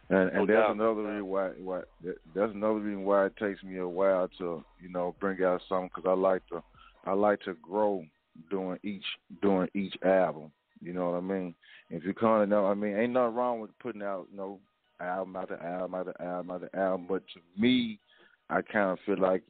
[0.09, 3.37] And and No that's doubt, another reason why why that, that's another reason why it
[3.37, 6.63] takes me a while to you know bring out something because I like to
[7.05, 8.03] I like to grow
[8.49, 9.05] doing each
[9.41, 10.51] doing each album.
[10.81, 11.55] You know what I mean?
[11.89, 14.59] If you kind of know, I mean, ain't nothing wrong with putting out you know
[14.99, 17.05] album after album after album after album.
[17.07, 17.99] But to me,
[18.49, 19.43] I kind of feel like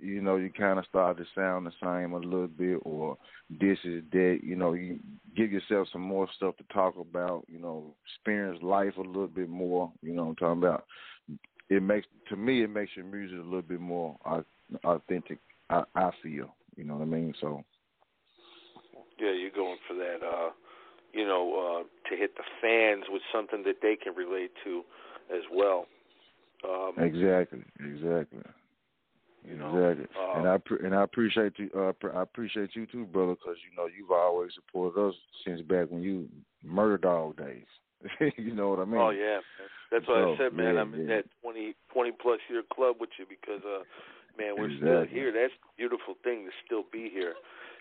[0.00, 3.18] you know, you kind of start to sound the same a little bit, or
[3.50, 4.40] this is that.
[4.42, 4.98] You know, you
[5.36, 7.44] give yourself some more stuff to talk about.
[7.48, 9.92] You know, experience life a little bit more.
[10.02, 10.84] You know what I'm talking about?
[11.68, 14.16] It makes to me, it makes your music a little bit more
[14.84, 15.38] authentic.
[15.68, 16.54] I, I feel.
[16.76, 17.34] You know what I mean?
[17.40, 17.62] So
[19.20, 20.24] Yeah, you're going for that.
[20.24, 20.50] Uh,
[21.12, 24.82] you know, uh, to hit the fans with something that they can relate to
[25.34, 25.86] as well.
[26.64, 28.42] Um, exactly, exactly.
[29.46, 31.70] You know, exactly, uh, and I pre- and I appreciate you.
[31.76, 35.62] Uh, pr- I appreciate you too, brother, because you know you've always supported us since
[35.62, 36.28] back when you
[36.62, 37.64] murder dog days.
[38.36, 39.00] you know what I mean?
[39.00, 39.40] Oh yeah,
[39.90, 40.74] that's what So, I said, man.
[40.74, 43.82] yeah, I'm in that 20, 20 plus year club with you because, uh,
[44.38, 45.32] man, we're still here.
[45.32, 47.34] That's a beautiful thing to still be here,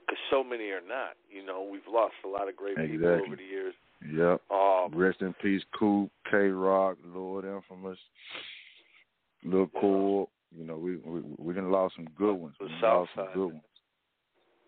[0.10, 1.14] because so many are not.
[1.30, 3.74] You know, we've lost a lot of great people over the years.
[4.12, 4.42] Yep.
[4.50, 8.00] Um, Rest in peace, Coop, K Rock, Lord Infamous,
[9.44, 9.82] Lil Yeah.
[9.82, 10.30] Cool.
[10.58, 12.56] You know, we we we done lost some good ones.
[12.60, 13.34] The We lost some Side.
[13.36, 13.62] good ones.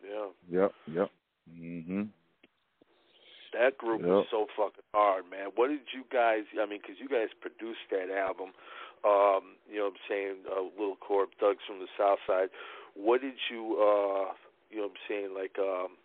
[0.04, 0.28] yeah,
[0.62, 1.12] Yep, yep.
[1.52, 2.10] Mhm.
[3.54, 5.48] that group was so fucking hard, man.
[5.56, 6.44] What did you guys?
[6.62, 8.54] I mean, because you guys produced that album.
[9.04, 12.50] Um, you know, what I'm saying, uh, Little Corp, Thugs from the South Side.
[12.94, 13.78] What did you?
[13.82, 14.34] uh
[14.72, 15.98] You know, what I'm saying, like, um,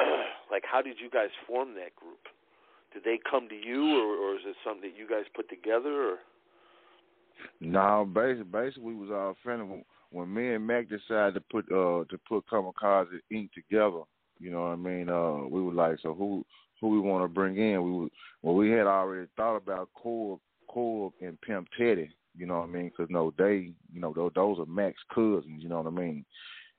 [0.50, 2.20] like, how did you guys form that group?
[2.92, 6.12] Did they come to you, or, or is it something that you guys put together?
[6.12, 6.16] Or
[7.60, 12.04] No, basically, basically we was all friendly when, me and Mac decided to put uh
[12.10, 13.50] to put Kamikaze Inc.
[13.52, 14.02] together.
[14.38, 15.08] You know what I mean?
[15.08, 16.44] Uh, we were like, so who
[16.80, 17.82] who we want to bring in?
[17.82, 18.08] We were,
[18.42, 22.10] well, we had already thought about Corb, Corb and Pimp Teddy.
[22.36, 22.90] You know what I mean?
[22.90, 25.62] Because no, they, you know, those, those are Mac's cousins.
[25.62, 26.24] You know what I mean?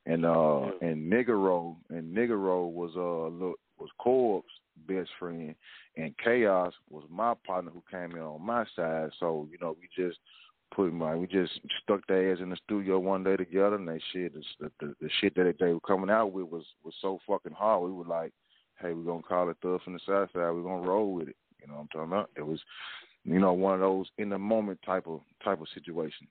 [0.06, 4.46] And uh and Nigero and Nigero was uh look was Corb's
[4.88, 5.56] best friend,
[5.98, 9.10] and Chaos was my partner who came in on my side.
[9.20, 10.18] So you know we just
[10.76, 14.02] put my we just stuck their ass in the studio one day together, and they
[14.12, 17.54] shit the the, the shit that they were coming out with was was so fucking
[17.54, 17.84] hard.
[17.84, 18.34] We were like,
[18.80, 20.52] hey, we're gonna call it Thug from the South Side.
[20.52, 21.36] We're gonna roll with it.
[21.62, 22.30] You know what I'm talking about?
[22.36, 22.60] It was
[23.24, 26.30] you know one of those in the moment type of type of situations.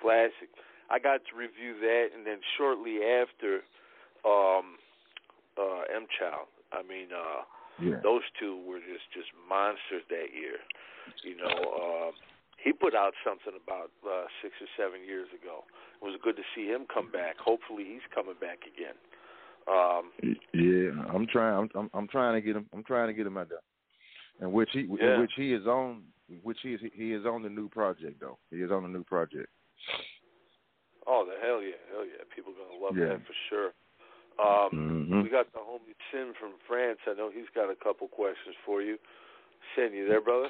[0.00, 0.50] Classic.
[0.94, 3.66] I got to review that, and then shortly after,
[4.22, 4.78] um,
[5.58, 6.46] uh, M Child.
[6.70, 7.42] I mean, uh,
[7.82, 7.98] yeah.
[8.06, 10.62] those two were just just monsters that year.
[11.26, 12.10] You know, uh,
[12.62, 15.66] he put out something about uh, six or seven years ago.
[15.98, 17.42] It was good to see him come back.
[17.42, 18.94] Hopefully, he's coming back again.
[19.66, 20.14] Um,
[20.54, 21.58] yeah, I'm trying.
[21.58, 22.66] I'm, I'm I'm trying to get him.
[22.72, 23.66] I'm trying to get him out there.
[24.40, 25.18] And which he yeah.
[25.18, 26.02] which he is on
[26.42, 28.38] which he is he is on the new project though.
[28.50, 29.50] He is on the new project.
[31.06, 32.24] Oh, the hell yeah, hell yeah!
[32.34, 33.16] People are gonna love yeah.
[33.16, 33.70] that for sure.
[34.38, 35.22] Um, mm-hmm.
[35.22, 36.98] We got the homie Sin from France.
[37.06, 38.98] I know he's got a couple questions for you.
[39.76, 40.48] Sin, you there, brother?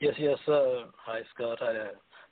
[0.00, 0.86] Yes, yes, sir.
[1.04, 1.58] Hi, Scott.
[1.60, 1.86] Hi, uh,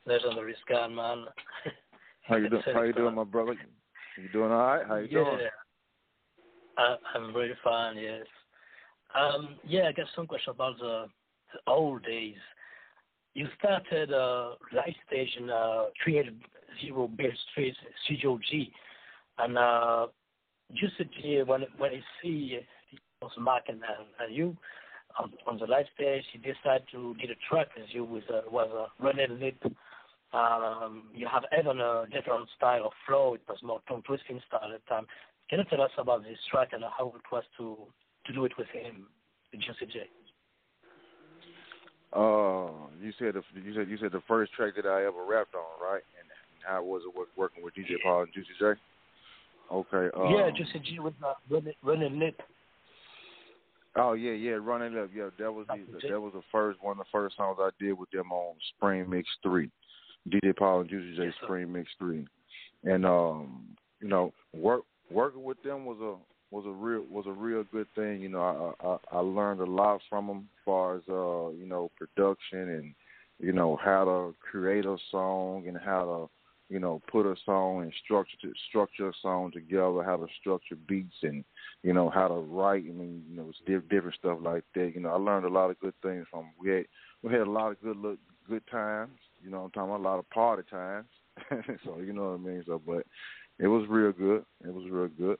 [0.07, 1.27] legendary Scan man.
[2.23, 2.63] How you doing?
[2.73, 3.55] How you doing, my brother?
[4.17, 4.87] You doing all right?
[4.87, 5.25] How you yeah.
[5.25, 5.39] doing?
[6.79, 7.97] I, I'm very fine.
[7.97, 8.27] Yes.
[9.15, 11.07] Um, yeah, I got some question about the,
[11.53, 12.37] the old days.
[13.35, 18.73] You started uh, live station uh, 380 Bear Street Studio G,
[19.39, 20.07] and uh,
[21.47, 22.59] when when I see
[23.23, 23.81] was Mark and,
[24.21, 24.57] and you
[25.19, 28.43] on, on the live stage, you decided to get a track with you with uh,
[28.51, 29.63] was a running lip.
[30.33, 33.35] Um, you have even a different style of flow.
[33.35, 35.07] It was more tongue twisting style at the time.
[35.49, 37.77] Can you tell us about this track and how it was to
[38.27, 39.07] to do it with him,
[39.53, 40.20] Juicy J?
[42.13, 45.55] Uh, you said the, you said you said the first track that I ever rapped
[45.55, 46.03] on, right?
[46.19, 46.29] And
[46.67, 48.73] how was it working with DJ Paul and Juicy J?
[49.73, 50.11] Okay.
[50.17, 52.41] Um, yeah, Juicy J with uh, running, running lip.
[53.97, 55.11] Oh yeah, yeah, running up.
[55.15, 57.93] Yeah, that was the, that was the first one of the first songs I did
[57.93, 59.71] with them on Spring Mix Three,
[60.29, 62.27] DJ Paul and Juicy J yes, Spring Mix Three,
[62.85, 63.65] and um,
[64.01, 66.15] you know, work working with them was a
[66.51, 68.21] was a real was a real good thing.
[68.21, 71.67] You know, I I, I learned a lot from them as far as uh you
[71.67, 72.95] know production and
[73.39, 77.83] you know how to create a song and how to you know put a song
[77.83, 78.37] and structure
[78.69, 81.45] structure a song together, how to structure beats and
[81.83, 82.85] you know how to write.
[82.89, 84.93] I mean, you know, it's diff- different stuff like that.
[84.95, 86.41] You know, I learned a lot of good things from.
[86.41, 86.53] Them.
[86.61, 86.85] We had
[87.23, 89.17] we had a lot of good look good times.
[89.43, 91.07] You know, I'm talking about a lot of party times.
[91.85, 92.65] so you know what I mean.
[92.67, 93.07] So, but
[93.59, 94.45] it was real good.
[94.65, 95.39] It was real good.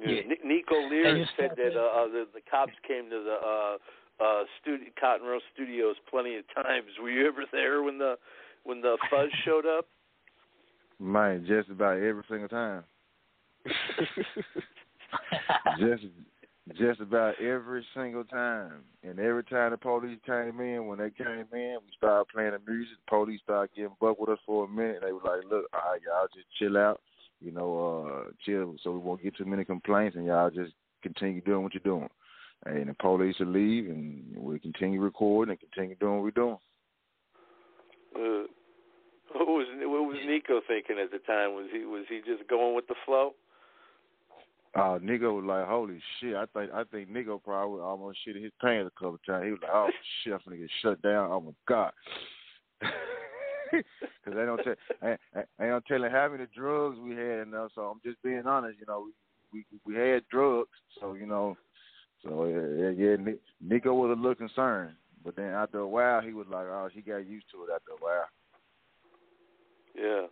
[0.00, 0.20] Yeah.
[0.44, 3.76] Nico Lyras said that uh, the, the cops came to the uh,
[4.24, 6.86] uh, studio, Cotton Row Studios plenty of times.
[7.00, 8.16] Were you ever there when the
[8.64, 9.86] when the fuzz showed up?
[10.98, 12.84] Man, just about every single time.
[15.78, 16.04] just
[16.78, 18.84] just about every single time.
[19.02, 22.70] And every time the police came in, when they came in, we started playing the
[22.70, 22.96] music.
[23.06, 25.00] The police started getting buck with us for a minute.
[25.02, 27.00] They were like, "Look, all right, y'all just chill out."
[27.40, 30.72] You know, uh, chill so we won't get too many complaints and y'all just
[31.02, 32.08] continue doing what you're doing.
[32.66, 36.58] And the police will leave and we continue recording and continue doing what we're doing.
[38.14, 38.46] Uh,
[39.32, 41.54] what was what was Nico thinking at the time?
[41.54, 43.34] Was he was he just going with the flow?
[44.74, 48.52] Uh, Nico was like, "Holy shit!" I think I think Nico probably almost shit his
[48.60, 49.44] pants a couple of times.
[49.44, 49.88] He was like, "Oh
[50.24, 51.92] shit, I'm gonna get shut down." Oh my god.
[54.24, 57.40] Because they don't tell, I, I, I don't tell telling how many drugs we had
[57.40, 57.70] enough.
[57.74, 58.78] So I'm just being honest.
[58.78, 59.06] You know,
[59.52, 60.70] we we, we had drugs.
[61.00, 61.56] So you know,
[62.24, 63.16] so yeah, yeah,
[63.60, 67.00] Nico was a little concerned, but then after a while, he was like, oh, he
[67.00, 68.28] got used to it after a while.
[69.96, 70.26] Yeah,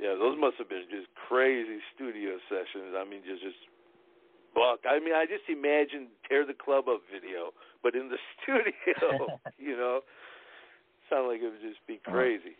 [0.00, 2.94] yeah, those must have been just crazy studio sessions.
[2.96, 3.58] I mean, just just
[4.54, 4.80] buck.
[4.88, 7.50] I mean, I just imagine tear the club up video,
[7.82, 10.00] but in the studio, you know
[11.10, 12.56] sounded like it would just be crazy.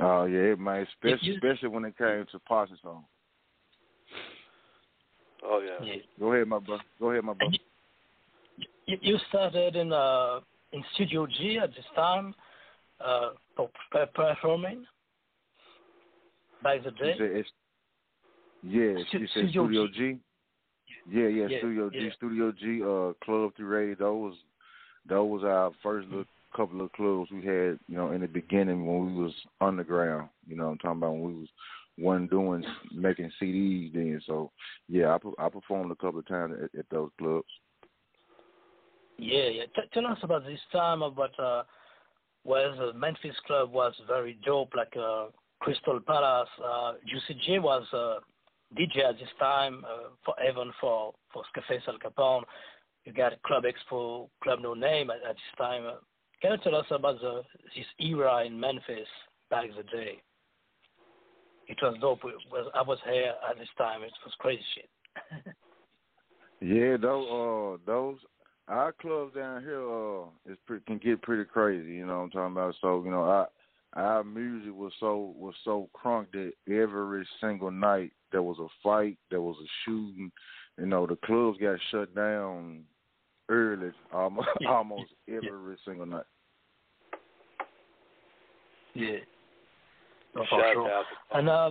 [0.00, 3.04] Oh yeah, it might, especially especially when it came to Parsons song.
[5.44, 5.84] Oh yeah.
[5.84, 5.94] yeah.
[6.18, 6.82] Go ahead, my brother.
[7.00, 7.56] Go ahead, my brother.
[8.86, 10.40] You, you started in uh
[10.72, 12.34] in Studio G at this time,
[13.04, 13.30] uh,
[14.14, 14.84] performing
[16.62, 17.14] by the day.
[17.18, 17.44] You
[18.62, 19.92] yeah, Stu- you said Studio, Studio G.
[19.94, 20.18] G.
[21.10, 22.00] Yeah, yeah, yeah Studio yeah.
[22.00, 23.96] G, Studio G, uh, Club Three Radio.
[23.98, 24.34] Those,
[25.08, 26.24] those was our first little
[26.56, 30.28] couple of clubs we had, you know, in the beginning when we was underground.
[30.46, 31.48] You know, I'm talking about when we was
[31.96, 34.20] one doing making CDs then.
[34.26, 34.50] So
[34.88, 37.48] yeah, I I performed a couple of times at, at those clubs.
[39.18, 39.64] Yeah, yeah.
[39.74, 41.64] T- tell us about this time about uh,
[42.44, 45.26] whereas the Memphis club was very dope, like uh,
[45.60, 46.48] Crystal Palace.
[46.64, 48.20] Uh, Juicy was uh,
[48.78, 52.44] DJ at this time uh, for even for for Scarface Al Capone.
[53.04, 55.86] You got Club Expo, Club No Name at, at this time.
[55.86, 55.94] Uh,
[56.40, 57.42] can you tell us about the,
[57.74, 59.08] this era in Memphis
[59.50, 60.20] back the day?
[61.68, 62.20] It was dope.
[62.74, 64.02] I was here at this time.
[64.02, 65.54] It was crazy shit.
[66.60, 68.16] yeah, those uh, those
[68.68, 71.92] our clubs down here uh is pretty, can get pretty crazy.
[71.92, 72.74] You know what I'm talking about?
[72.80, 73.48] So you know, our
[73.94, 79.18] our music was so was so crunk that every single night there was a fight,
[79.30, 80.30] there was a shooting.
[80.78, 82.84] You know, the clubs got shut down
[83.48, 84.70] early, almost yeah.
[84.70, 85.74] almost every yeah.
[85.84, 86.24] single night.
[88.94, 89.18] Yeah.
[90.34, 91.04] No, for sure.
[91.32, 91.70] And uh,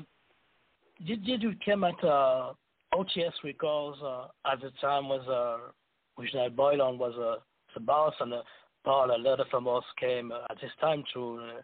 [1.06, 2.54] did did you come at uh,
[2.94, 5.72] OTS Records uh, at the time was uh,
[6.18, 7.42] Reginald Boylan was uh,
[7.74, 8.42] the boss and uh,
[8.84, 11.62] Paul a lot of us came uh, at this time to uh,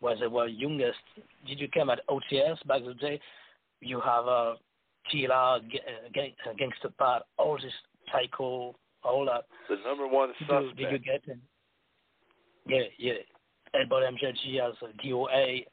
[0.00, 0.98] when they were youngest.
[1.46, 3.20] Did you come at OTS back in the day?
[3.80, 4.54] You have uh,
[5.12, 5.60] Tila,
[6.14, 7.72] gang, uh, Gangsta Pat, all this
[8.10, 9.44] Tycho, all that.
[9.68, 10.78] The number one did suspect.
[10.78, 11.40] You, did you get him?
[12.66, 13.12] Yeah, yeah.
[13.74, 15.64] Edward MJG as a DOA.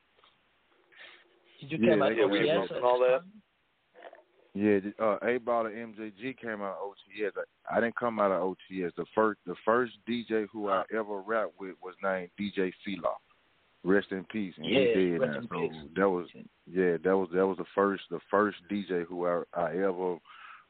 [1.61, 3.21] Did you yeah, come at yeah, OTS and all that?
[4.55, 7.31] Yeah, uh, 8Ball and MJG came out of OTS.
[7.69, 8.95] I, I didn't come out of OTS.
[8.95, 13.13] The first, the first DJ who I ever rapped with was named DJ Fila.
[13.83, 14.53] Rest in peace.
[14.57, 15.41] And yeah, he did rest that.
[15.41, 15.89] in So peace.
[15.95, 16.27] that was
[16.69, 20.17] yeah, that was that was the first the first DJ who I I ever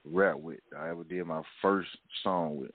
[0.06, 0.60] rapped with.
[0.78, 1.90] I ever did my first
[2.24, 2.72] song with.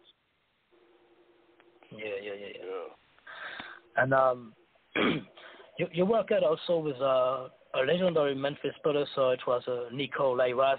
[1.91, 2.63] Yeah, yeah, yeah, yeah.
[2.65, 4.03] Yeah.
[4.03, 4.53] And um,
[5.79, 9.33] you you work out also with uh, a legendary Memphis producer.
[9.33, 10.79] It was uh, Nico Lyras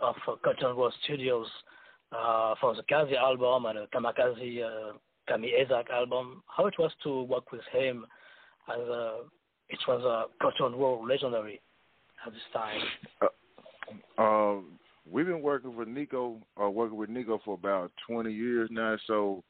[0.00, 1.46] of uh, Cotton Row Studios
[2.12, 4.92] uh, for the Kazi album and the Kamikaze uh,
[5.28, 6.42] Kami Ezak album.
[6.46, 8.06] How it was to work with him
[8.68, 9.18] as uh,
[9.68, 11.60] it was a Cotton Road legendary
[12.26, 12.80] at this time.
[14.18, 14.79] Uh,
[15.10, 18.96] we've been working with Nico, uh, working with Nico for about twenty years now.
[19.06, 19.42] So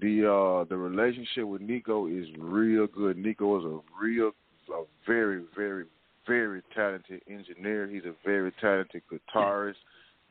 [0.00, 3.16] the uh the relationship with Nico is real good.
[3.16, 4.32] Nico is a real,
[4.70, 5.84] a very, very,
[6.26, 7.86] very talented engineer.
[7.86, 9.74] He's a very talented guitarist.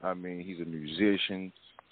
[0.02, 1.52] I mean, he's a musician.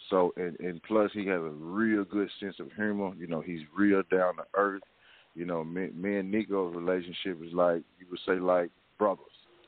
[0.09, 3.13] So and and plus he has a real good sense of humor.
[3.17, 4.81] You know, he's real down to earth.
[5.35, 9.25] You know, me, me and Nico's relationship is like you would say like brothers.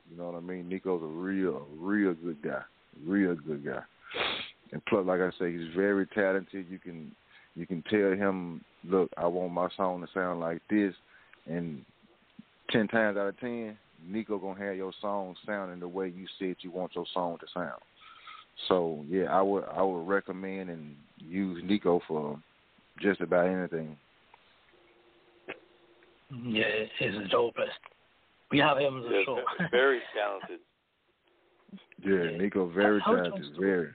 [0.10, 0.68] You know what I mean?
[0.68, 2.64] Nico's a real, real good guy,
[3.06, 3.82] real good guy.
[4.72, 6.66] And plus, like I say, he's very talented.
[6.70, 7.12] You can
[7.56, 10.94] you can tell him, look, I want my song to sound like this,
[11.46, 11.84] and
[12.70, 13.78] ten times out of ten,
[14.08, 17.48] Nico gonna have your song sounding the way you said you want your song to
[17.54, 17.82] sound.
[18.68, 22.40] So yeah, I would I would recommend and use Nico for
[23.02, 23.98] just about anything.
[26.46, 26.64] Yeah,
[26.98, 27.76] he's the dopest.
[28.52, 29.40] We have him on the Yeah, show.
[29.72, 30.60] very talented.
[32.04, 32.38] Yeah.
[32.38, 33.90] Nico very How- how talented, very.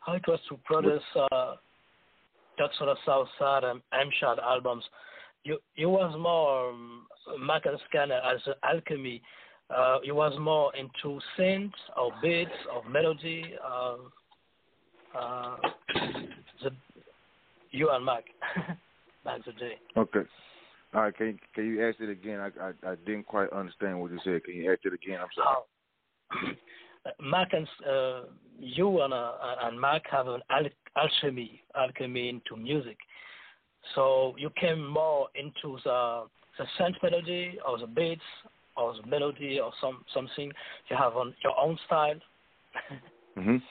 [0.00, 1.56] How it was to produce uh,
[2.58, 4.84] Dots for the South Side and M-Shot albums.
[5.44, 7.06] You you was more um,
[7.38, 9.22] Mac and Scanner as an alchemy.
[9.74, 13.54] Uh, you was more into synths or beats or melody.
[13.64, 13.96] Uh,
[15.18, 15.56] uh,
[16.62, 16.70] the,
[17.70, 18.24] you and Mac
[19.24, 19.78] back the day.
[19.96, 20.20] Okay.
[20.92, 22.40] All right, can can you ask it again?
[22.40, 24.44] I, I I didn't quite understand what you said.
[24.44, 25.20] Can you ask it again?
[25.20, 25.56] I'm sorry.
[27.22, 28.22] Mac and uh,
[28.58, 30.66] you and uh, and Mac have an al-
[30.96, 32.98] alchemy alchemy into music.
[33.94, 36.24] So you came more into the
[36.58, 38.20] the synth melody or the beats
[38.76, 40.52] or the melody or some something.
[40.88, 42.20] You have on your own style.
[43.36, 43.62] Mhm.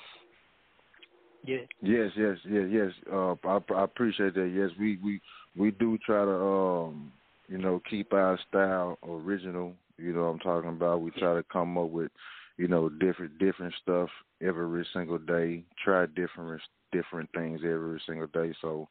[1.45, 1.57] yeah.
[1.81, 2.91] Yes, yes, yes, yes.
[3.11, 4.51] Uh, I, I appreciate that.
[4.53, 5.21] Yes, we we
[5.55, 7.11] we do try to um
[7.47, 9.73] you know keep our style original.
[9.97, 11.01] You know what I'm talking about.
[11.01, 12.11] We try to come up with
[12.59, 14.09] you know different different stuff
[14.41, 15.63] every single day.
[15.83, 18.53] Try different different things every single day.
[18.61, 18.89] So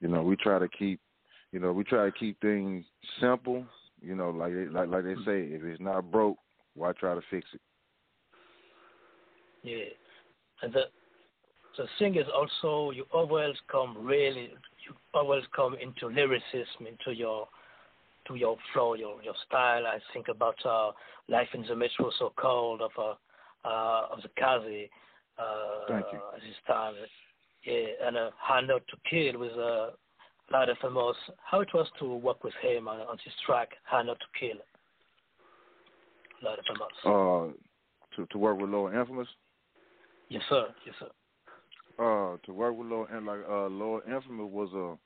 [0.00, 0.98] you know we try to keep
[1.52, 2.86] you know we try to keep things
[3.20, 3.66] simple.
[4.00, 6.38] You know like they, like like they say, if it's not broke,
[6.74, 7.60] why try to fix it?
[9.62, 9.92] Yeah.
[10.62, 10.84] And the
[11.76, 14.54] the thing is also you always come really
[14.86, 17.46] you always come into lyricism into your
[18.28, 19.86] to your flow, your your style.
[19.86, 20.92] I think about uh
[21.28, 23.14] Life in the Metro So Cold of uh,
[23.68, 24.90] uh of the Kazi
[25.38, 26.18] uh Thank you.
[26.34, 26.94] at this time.
[27.64, 29.90] Yeah, and uh Hand Out to Kill with uh
[30.52, 34.18] Lord Infamous how it was to work with him on, on this track, Hand Out
[34.20, 34.58] to Kill.
[36.42, 36.88] Lord Infamous.
[37.04, 39.28] Uh, to to work with Lord Infamous.
[40.28, 41.08] yes sir, yes sir.
[41.98, 44.98] uh to work with Lord and like uh Lord Infamous was a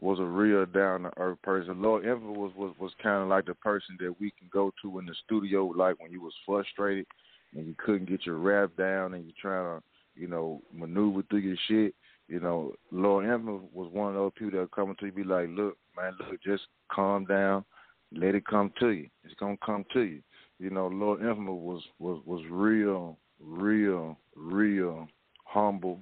[0.00, 1.80] was a real down to earth person.
[1.80, 4.98] Lord Ever was was was kind of like the person that we can go to
[4.98, 7.06] in the studio, like when you was frustrated
[7.54, 9.84] and you couldn't get your rap down and you're trying to,
[10.20, 11.94] you know, maneuver through your shit.
[12.28, 15.48] You know, Lord Ever was one of those people that come to you be like,
[15.50, 17.64] look, man, look, just calm down,
[18.12, 19.08] let it come to you.
[19.24, 20.22] It's gonna come to you.
[20.58, 25.08] You know, Lord Infamous was was was real, real, real
[25.44, 25.98] humble,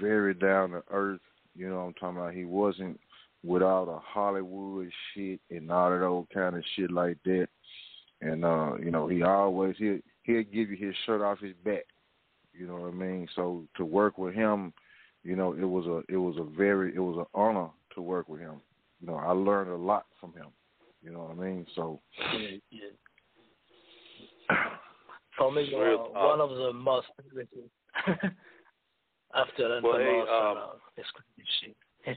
[0.00, 1.20] very down to earth.
[1.60, 2.32] You know what I'm talking about?
[2.32, 2.98] He wasn't
[3.44, 7.48] with all the Hollywood shit and all that old kind of shit like that.
[8.22, 11.84] And uh, you know, he always he'll he'll give you his shirt off his back.
[12.54, 13.28] You know what I mean?
[13.36, 14.72] So to work with him,
[15.22, 18.26] you know, it was a it was a very it was an honor to work
[18.26, 18.62] with him.
[19.02, 20.46] You know, I learned a lot from him.
[21.02, 21.66] You know what I mean?
[21.76, 22.00] So
[22.38, 24.56] yeah, yeah.
[25.36, 27.06] For me, uh, uh, one of the most
[29.34, 32.12] after that, well, hey, um, uh,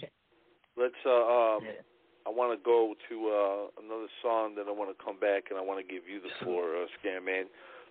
[0.77, 1.81] let's uh, um, yeah.
[2.25, 5.59] I want to go to uh, another song, then I want to come back and
[5.59, 7.45] I want to give you the floor, uh, Scan Man.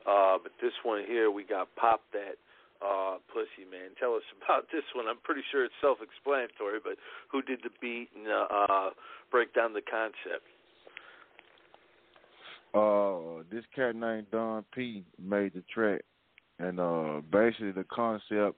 [0.09, 2.41] Uh, but this one here, we got Pop That
[2.81, 3.93] uh, Pussy Man.
[4.01, 5.07] Tell us about this one.
[5.07, 6.97] I'm pretty sure it's self-explanatory, but
[7.31, 8.91] who did the beat and uh, uh,
[9.31, 10.49] break down the concept?
[12.75, 16.01] Uh, this cat named Don P made the track,
[16.59, 18.57] and uh, basically the concept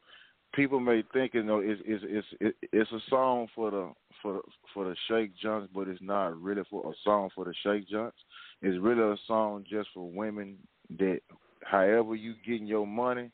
[0.55, 2.05] people may think you know it's it's
[2.41, 3.93] it's it's a song for the
[4.23, 4.41] for
[4.73, 8.17] for the shake junks, but it's not really for a song for the shake junks.
[8.63, 10.57] It's really a song just for women
[10.99, 11.21] that,
[11.63, 13.31] however you getting your money,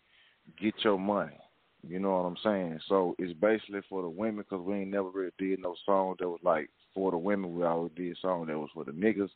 [0.60, 1.38] get your money.
[1.86, 2.80] You know what I'm saying?
[2.88, 6.28] So it's basically for the women because we ain't never really did no song that
[6.28, 7.54] was like for the women.
[7.54, 9.30] We always did song that was for the niggas.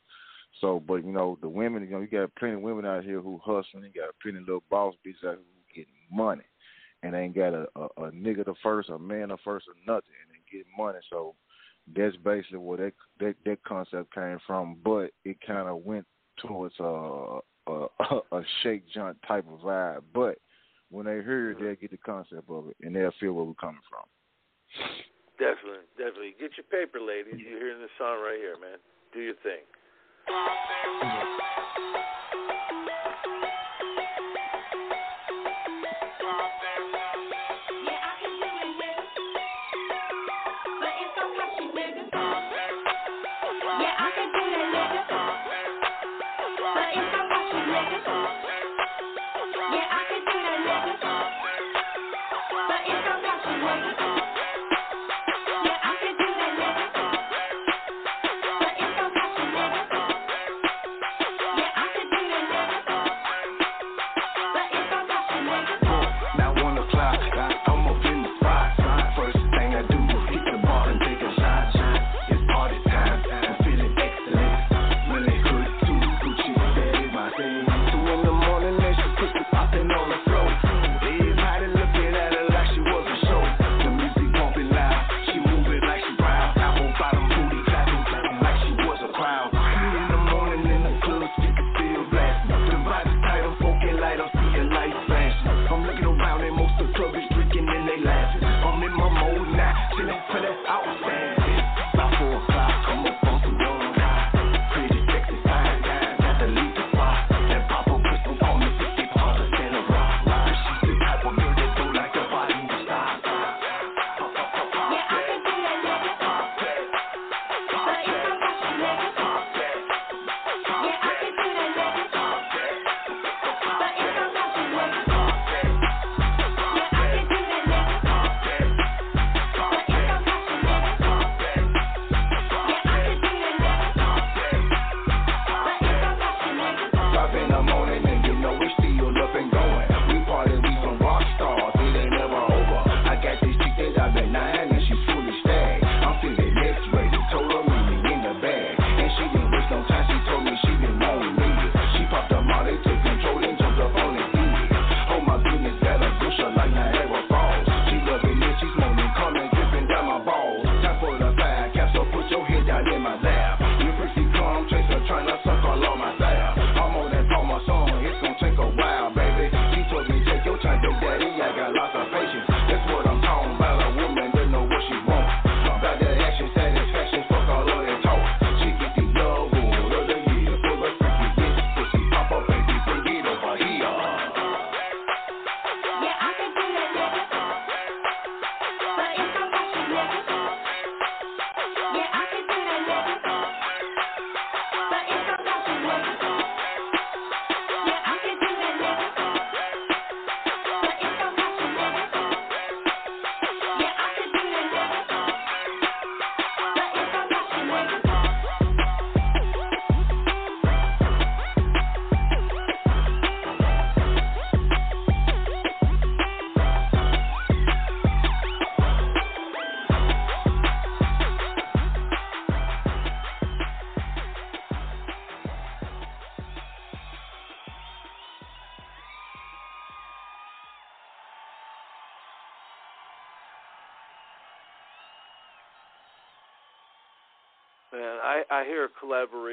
[0.60, 3.20] So, but you know, the women, you know, you got plenty of women out here
[3.20, 3.84] who hustling.
[3.84, 6.44] You got plenty of little boss bitches out here who getting money
[7.04, 10.14] and ain't got a, a, a nigga the first, a man the first, or nothing,
[10.22, 10.98] and they get money.
[11.10, 11.34] So
[11.94, 14.78] that's basically where that that, that concept came from.
[14.82, 16.06] But it kind of went
[16.38, 17.86] towards a, a
[18.32, 20.02] a shake joint type of vibe.
[20.14, 20.38] But
[20.90, 23.54] when they hear it, they'll get the concept of it, and they'll feel where we're
[23.54, 24.06] coming from.
[25.38, 26.34] Definitely, definitely.
[26.40, 27.34] Get your paper, ladies.
[27.36, 28.78] You're hearing the song right here, man.
[29.12, 29.60] Do your thing.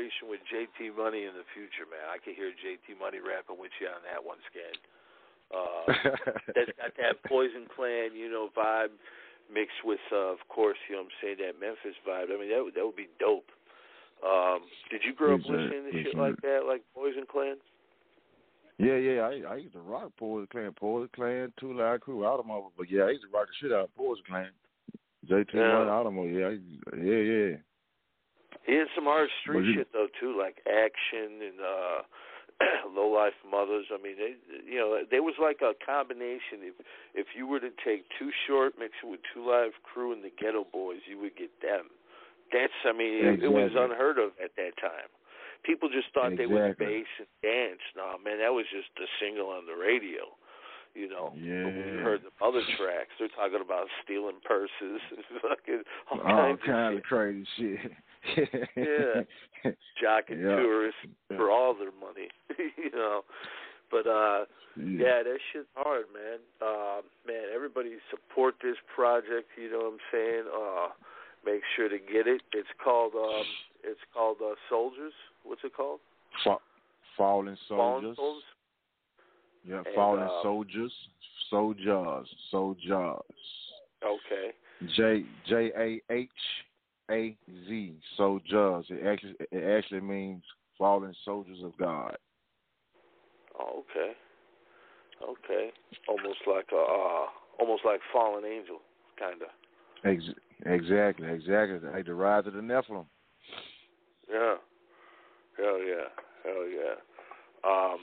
[0.01, 2.05] Collaboration with JT Money in the future, man.
[2.09, 4.75] I can hear JT Money rapping with you on that one, Scan.
[5.51, 5.85] Uh,
[6.55, 8.95] that's got that Poison Clan, you know, vibe
[9.51, 12.33] mixed with, uh, of course, you know, what I'm saying that Memphis vibe.
[12.33, 13.51] I mean, that would that would be dope.
[14.23, 15.57] Um, did you grow up sir.
[15.57, 17.57] listening to shit like that, like Poison Clan?
[18.77, 22.71] Yeah, yeah, I I used to rock Poison Clan, Poison Clan, Two Live Crew, Automobile.
[22.77, 24.49] But yeah, I used to rock the shit out of Poison Clan.
[25.27, 25.79] JT Yeah.
[25.79, 27.55] One Automobile, yeah, I yeah, yeah.
[28.65, 31.99] He had some hard street shit though too, like Action and uh
[32.93, 33.89] Low Life Mothers.
[33.89, 34.37] I mean, they,
[34.69, 36.61] you know, there was like a combination.
[36.61, 36.75] If
[37.15, 40.29] if you were to take Too Short, mix it with Two Live Crew and the
[40.29, 41.89] Geto Boys, you would get them.
[42.51, 45.07] That's, I mean, it, it was unheard of at that time.
[45.63, 47.05] People just thought they would Exactly.
[47.07, 47.85] bass and dance.
[47.95, 50.35] No, man, that was just a single on the radio.
[50.93, 51.63] You know, Yeah.
[51.63, 56.19] but when you heard the other tracks, they're talking about stealing purses and fucking all,
[56.19, 58.51] All kinds, kinds of of crazy shit.
[58.75, 59.21] Yeah.
[60.03, 60.55] jocking Yeah.
[60.57, 62.27] tourists for all their money,
[62.77, 63.21] you know.
[63.89, 64.45] But uh
[64.77, 66.39] yeah, that shit's hard, man.
[66.61, 70.43] Uh man, everybody support this project, you know what I'm saying?
[70.53, 70.87] Uh
[71.45, 72.41] make sure to get it.
[72.53, 73.43] It's called um
[73.83, 75.13] it's called uh Soldiers.
[75.43, 75.99] What's it called?
[76.43, 76.57] Fa-
[77.17, 78.40] Fallen Fallen soldiers.
[79.71, 80.91] Yeah, fallen uh, soldiers,
[81.49, 83.21] soldiers, soldiers.
[84.03, 84.51] Okay.
[84.97, 86.29] J J A H
[87.09, 88.85] A Z, soldiers.
[88.89, 90.43] It actually it actually means
[90.77, 92.17] fallen soldiers of God.
[93.57, 94.11] Oh, okay.
[95.23, 95.71] Okay.
[96.09, 97.25] Almost like a uh
[97.57, 98.79] almost like fallen angel,
[99.17, 99.45] kinda.
[100.03, 101.79] Ex- exactly, exactly.
[101.93, 103.05] Like the rise of the Nephilim.
[104.29, 104.55] Yeah.
[105.57, 106.09] Hell yeah.
[106.43, 106.95] Hell yeah.
[107.63, 107.99] Um,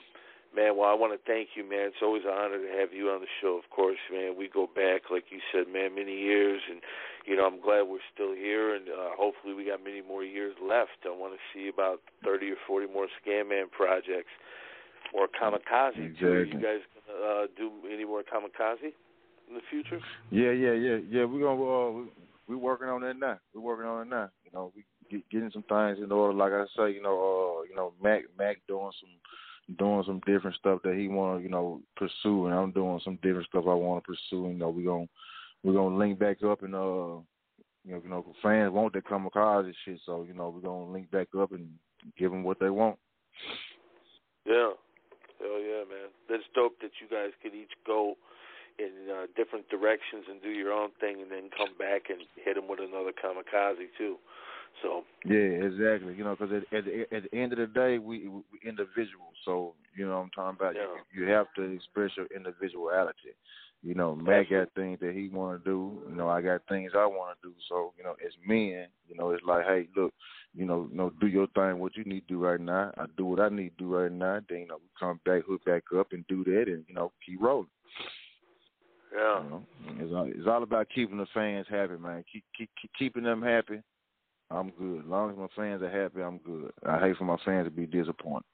[0.55, 1.89] man, well, I want to thank you, man.
[1.89, 4.37] It's always an honor to have you on the show, of course, man.
[4.37, 6.81] We go back, like you said, man, many years, and,
[7.25, 10.55] you know, I'm glad we're still here, and uh, hopefully we got many more years
[10.61, 11.01] left.
[11.05, 14.33] I want to see about 30 or 40 more Scan Man projects,
[15.15, 16.29] or Kamikaze, too.
[16.29, 18.93] Are you guys to uh, do any more Kamikaze
[19.49, 20.01] in the future?
[20.31, 21.25] Yeah, yeah, yeah, yeah.
[21.25, 23.39] We're gonna uh, we, we're working on that now.
[23.55, 24.29] We're working on it now.
[24.45, 26.35] You know, we get, getting some things in order.
[26.35, 29.17] Like I say, you know, uh, you know, Mac Mac doing some
[29.79, 33.19] doing some different stuff that he want to, you know, pursue, and I'm doing some
[33.23, 34.49] different stuff I want to pursue.
[34.49, 35.07] You know, we gonna
[35.63, 37.23] we're gonna link back up and uh,
[37.85, 41.11] you know, you know, fans want that kamikaze shit, so you know, we're gonna link
[41.11, 41.69] back up and
[42.19, 42.99] give them what they want.
[44.45, 44.73] Yeah.
[45.39, 46.11] Hell yeah, man.
[46.29, 48.17] That's dope that you guys could each go
[48.79, 52.55] in uh, different directions and do your own thing and then come back and hit
[52.55, 54.17] them with another kamikaze, too.
[54.83, 56.15] So, Yeah, exactly.
[56.15, 59.35] You know, because at, at the at the end of the day, we we individuals.
[59.45, 60.75] So you know, what I'm talking about.
[60.77, 60.83] Yeah.
[61.13, 63.35] You, you have to express your individuality.
[63.83, 66.03] You know, Mac got things that he want to do.
[66.09, 67.55] You know, I got things I want to do.
[67.69, 70.13] So you know, as men, you know, it's like, hey, look,
[70.55, 71.79] you know, you know, do your thing.
[71.79, 74.11] What you need to do right now, I do what I need to do right
[74.11, 74.41] now.
[74.49, 77.13] Then you know, we come back, hook back up, and do that, and you know,
[77.25, 77.69] keep rolling.
[79.15, 79.45] yeah.
[79.45, 79.63] You know,
[80.01, 82.25] it's all, it's all about keeping the fans happy, man.
[82.33, 83.81] Keep, keep keep keeping them happy.
[84.51, 85.01] I'm good.
[85.01, 86.73] As long as my fans are happy, I'm good.
[86.87, 88.45] I hate for my fans to be disappointed.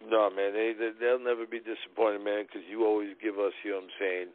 [0.00, 3.76] No, man, they, they they'll never be disappointed, man, because you always give us, you
[3.76, 4.28] know what I'm saying,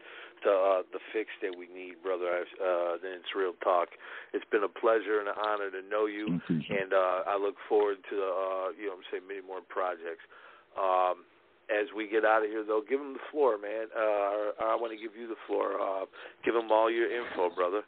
[0.46, 2.46] the uh, the fix that we need, brother.
[2.62, 3.90] Uh, then it's real talk.
[4.32, 7.98] It's been a pleasure and an honor to know you, and uh, I look forward
[8.14, 10.24] to uh, you know what I'm saying, many more projects.
[10.78, 11.26] Um,
[11.74, 13.90] as we get out of here, though, give them the floor, man.
[13.90, 15.82] Uh, I want to give you the floor.
[15.82, 16.06] Uh,
[16.46, 17.82] give them all your info, brother.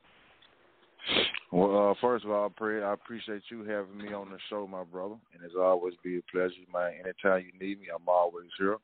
[1.51, 4.84] Well, uh, first of all, Fred, I appreciate you having me on the show, my
[4.84, 6.93] brother, and it's always be a pleasure, man.
[7.03, 8.78] Anytime you need me, I'm always here.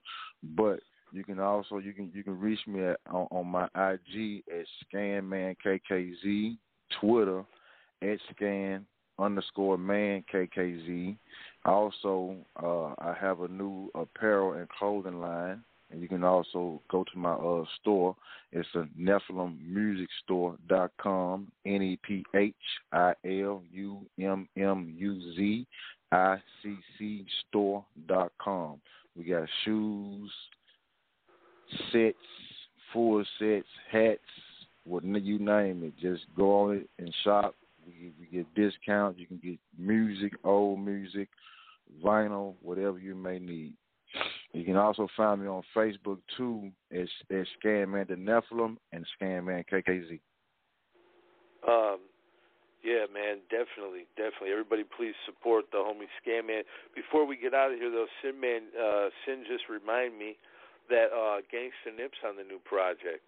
[0.55, 0.79] But
[1.11, 4.65] you can also you can you can reach me at on, on my IG at
[4.93, 6.57] ScanManKKZ,
[6.99, 7.43] Twitter
[8.01, 8.85] at Scan
[9.19, 11.17] underscore Man KKZ.
[11.65, 15.63] Also, uh, I have a new apparel and clothing line,
[15.93, 18.15] and you can also go to my uh, store.
[18.51, 22.53] It's a NephilimMusicStore.com, N E P H
[22.91, 25.65] I L U M M U Z
[26.11, 28.81] I C C Store.com.
[29.15, 30.31] We got shoes,
[31.91, 32.17] sets,
[32.91, 34.19] full sets, hats,
[34.85, 35.93] what you name it.
[36.01, 37.53] Just go on it and shop.
[37.85, 39.19] We get discounts.
[39.19, 41.29] You can get music, old music,
[42.03, 43.75] vinyl, whatever you may need.
[44.53, 49.65] You can also find me on Facebook too as, as Scanman the Nephilim and Scanman
[49.71, 50.19] KKZ.
[51.67, 51.97] Um,
[52.83, 54.51] yeah, man, definitely, definitely.
[54.51, 56.63] Everybody, please support the homie Scan Man.
[56.93, 60.35] Before we get out of here, though, Sin Man, uh, Sin just remind me
[60.89, 63.23] that uh, Gangsta Nip's on the new project.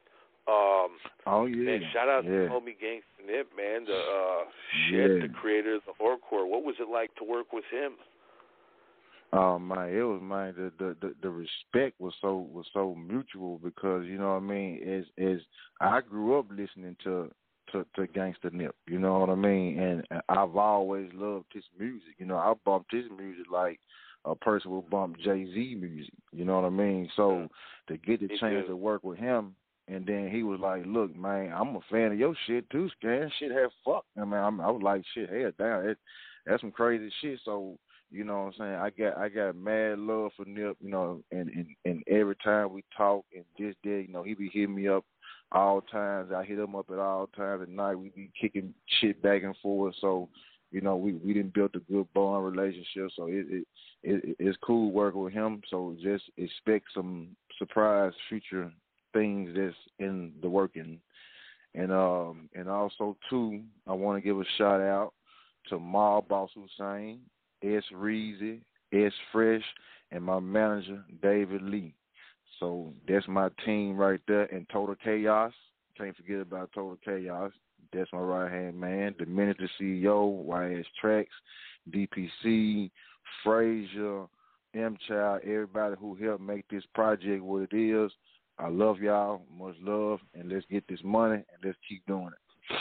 [0.48, 1.80] Um, oh yeah.
[1.80, 2.46] Man, shout out yeah.
[2.46, 3.86] to homie Gangsta Nip, man.
[3.86, 4.44] The uh,
[4.92, 5.28] shit, Yeah.
[5.28, 6.46] the creator of the horrorcore.
[6.46, 7.94] What was it like to work with him?
[9.34, 13.60] Oh man, it was my the, the the the respect was so was so mutual
[13.64, 14.82] because you know what I mean.
[14.88, 15.40] As as
[15.82, 17.32] I grew up listening to
[17.72, 22.16] to to Gangsta Nip, you know what I mean, and I've always loved his music.
[22.18, 23.80] You know, I bumped his music like
[24.26, 26.14] a person would bump Jay Z music.
[26.32, 27.10] You know what I mean?
[27.16, 27.48] So
[27.88, 29.56] to get the chance to work with him.
[29.88, 33.32] And then he was like, "Look, man, I'm a fan of your shit too, Scan.
[33.38, 34.04] Shit Have fuck.
[34.18, 36.00] I mean, I'm, I was like, shit, hell damn, it,
[36.44, 37.40] that's some crazy shit.
[37.46, 37.78] So
[38.16, 38.76] you know what I'm saying?
[38.76, 42.72] I got I got mad love for Nip, you know, and and, and every time
[42.72, 45.04] we talk and this day, you know, he be hitting me up
[45.52, 46.32] all times.
[46.34, 47.96] I hit him up at all times at night.
[47.96, 49.96] We be kicking shit back and forth.
[50.00, 50.30] So,
[50.72, 53.10] you know, we we didn't build a good bond relationship.
[53.16, 53.68] So it it,
[54.04, 55.62] it it's cool working with him.
[55.70, 58.72] So just expect some surprise future
[59.14, 61.00] things that's in the working.
[61.74, 65.12] And um and also too, I want to give a shout out
[65.70, 67.20] to Ma Boss Hussein,
[67.66, 67.84] S.
[67.94, 68.60] Reezy,
[68.94, 69.14] S.
[69.32, 69.64] Fresh,
[70.12, 71.94] and my manager, David Lee.
[72.60, 75.54] So that's my team right there in Total Chaos.
[75.98, 77.52] Can't forget about Total Chaos.
[77.94, 79.16] That's my right hand man.
[79.18, 81.34] The Minister CEO, YS Tracks,
[81.92, 82.92] DPC,
[83.44, 84.26] Frazier,
[84.74, 88.12] M Child, everybody who helped make this project what it is.
[88.58, 89.42] I love y'all.
[89.58, 90.20] Much love.
[90.34, 92.76] And let's get this money and let's keep doing it.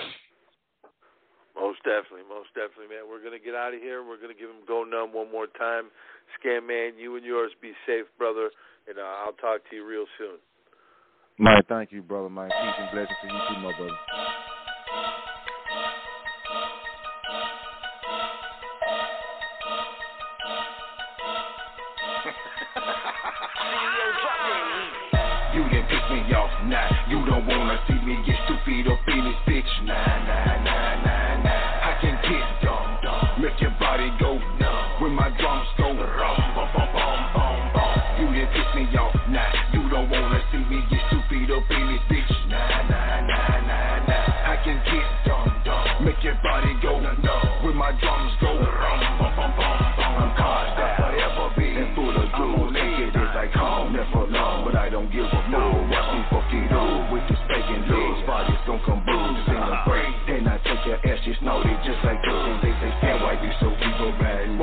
[1.55, 3.07] Most definitely, most definitely, man.
[3.09, 4.03] We're gonna get out of here.
[4.03, 5.91] We're gonna give him go numb one more time.
[6.39, 8.51] Scan man, you and yours be safe, brother,
[8.89, 10.39] and uh, I'll talk to you real soon.
[11.39, 12.29] Man, thank you, brother.
[12.29, 13.99] Man, peace and blessings to you too, my brother.
[25.55, 26.91] You done piss me off now.
[27.09, 29.73] You don't wanna see me get stupid up in this bitch.
[29.87, 30.84] Nah, nah, nah, nah,
[35.15, 37.95] my drums go rum, bum, bum, bum, bum, bum.
[38.19, 39.47] You done piss me off now.
[39.73, 42.33] You don't wanna see me get stupid up in this bitch.
[42.51, 44.51] Nah, nah, nah, nah, nah.
[44.51, 46.05] I can get dumb, dumb.
[46.05, 47.15] Make your body go numb.
[47.63, 50.15] When my drums go rum, bum, bum, bum, bum.
[50.19, 52.25] I'm caught that forever being full of.
[52.75, 55.91] Take it as I come, never long, but I don't give a fuck.
[55.91, 58.27] Watch me fuck it up with this faking legs.
[58.27, 60.11] Body's gon' come boom, sing a break.
[60.27, 62.35] Then I take your ass, just know it just like this.
[62.35, 63.74] And they say, Stan, why you so?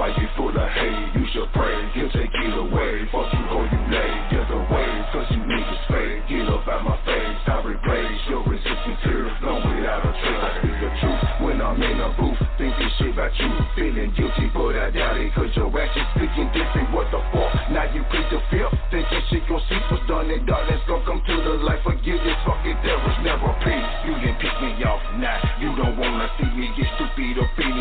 [0.02, 1.14] Why you full of hate?
[1.14, 3.06] You should pray, he'll take it away.
[3.14, 4.34] Fuck you, hold you late.
[4.34, 6.26] Get away, cause you niggas fake.
[6.26, 9.30] Get up out my face, I replace your resistance here.
[9.46, 11.22] Long without a trace, I speak the truth.
[11.46, 13.54] When I'm in a booth, think this shit about you.
[13.78, 16.90] Feeling guilty, but I doubt it, cause your actions speaking different.
[16.98, 17.54] What the fuck?
[17.70, 18.74] Now you plead the fifth.
[18.90, 21.86] Thinking shit gon' see what's done and darkness gon' come to the light.
[21.86, 23.90] Forgive this fucking there was never peace.
[24.10, 25.62] You done piss me off, nah.
[25.62, 27.72] You don't wanna see me get stupid up in